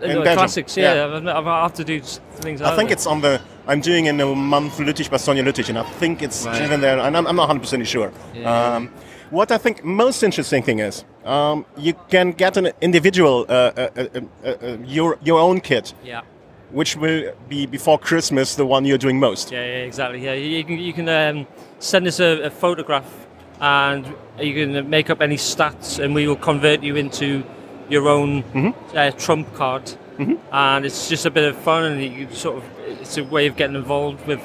[0.00, 0.10] in, in.
[0.10, 0.76] In the Belgium, classics.
[0.76, 1.38] Yeah, yeah.
[1.38, 2.62] I've have to do things.
[2.62, 3.40] I think it's on the.
[3.68, 6.62] I'm doing in a month Lüttich by Sonia Lüttich, and I think it's Right.
[6.62, 6.98] even there.
[6.98, 8.12] And I'm, I'm not 100 percent sure.
[8.34, 8.76] Yeah.
[8.76, 8.90] Um,
[9.30, 13.88] what I think most interesting thing is um, you can get an individual uh, uh,
[13.96, 14.04] uh,
[14.44, 16.20] uh, uh, your your own kit, Yeah.
[16.70, 19.50] which will be before Christmas the one you're doing most.
[19.50, 20.24] Yeah, yeah, exactly.
[20.24, 21.46] Yeah, you can you can um,
[21.80, 23.26] send us a, a photograph,
[23.60, 24.06] and
[24.40, 27.42] you can make up any stats, and we will convert you into
[27.88, 28.96] your own Mm-hmm.
[28.96, 29.92] uh, trump card.
[30.50, 33.56] And it's just a bit of fun, and you sort of it's a way of
[33.56, 34.40] getting involved with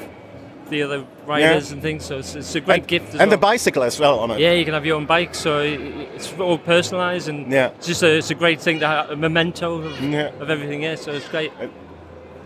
[0.68, 2.04] the other riders and things.
[2.04, 3.14] So it's, it's a great and, gift.
[3.14, 4.38] As and the bicycle as well on it.
[4.40, 7.68] Yeah, you can have your own bike, so it's all personalised, and Yeah.
[7.68, 10.30] it's just a, it's a great thing to have a memento of, Yeah.
[10.40, 10.82] of everything.
[10.82, 11.52] Yeah, so it's great.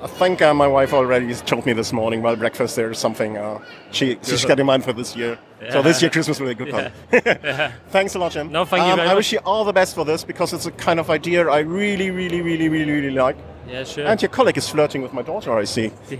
[0.07, 3.37] I think uh, my wife already told me this morning while breakfast there is something
[3.37, 3.59] uh,
[3.91, 5.37] she she's got in mind for this year.
[5.73, 6.83] So this year Christmas will be a good Yeah.
[7.11, 7.23] one.
[7.27, 7.73] Yeah.
[7.91, 8.53] Thanks a lot, Jim.
[8.53, 10.67] No, thank you Um, very I wish you all the best for this because it's
[10.67, 13.37] a kind of idea I really, really, really, really, really like.
[13.69, 14.07] Yeah, sure.
[14.07, 15.91] And your colleague is flirting with my daughter, I see.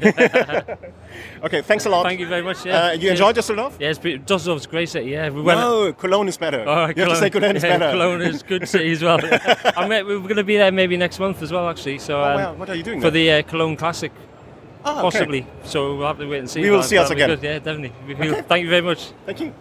[1.43, 2.05] okay, thanks a lot.
[2.05, 2.65] Thank you very much.
[2.67, 2.87] Yeah.
[2.87, 3.11] Uh, you Cheers.
[3.13, 3.73] enjoyed Düsseldorf?
[3.79, 5.11] Yeah, it's pretty, Düsseldorf's a great city.
[5.11, 5.61] Yeah, we went.
[5.61, 6.65] No, Cologne is better.
[6.67, 7.93] Oh, you have to say Cologne is yeah, better.
[7.93, 9.19] Cologne is good city as well.
[9.77, 11.99] I mean, we're going to be there maybe next month as well, actually.
[11.99, 12.53] So, Oh, um, wow.
[12.55, 13.43] What are you doing for there?
[13.43, 14.13] the uh, Cologne Classic?
[14.85, 15.03] Ah, okay.
[15.03, 15.47] Possibly.
[15.65, 16.61] So we'll have to wait and see.
[16.61, 17.29] We will see us again.
[17.29, 17.43] Good.
[17.43, 18.15] Yeah, definitely.
[18.15, 18.43] Will.
[18.43, 19.13] Thank you very much.
[19.25, 19.53] Thank you.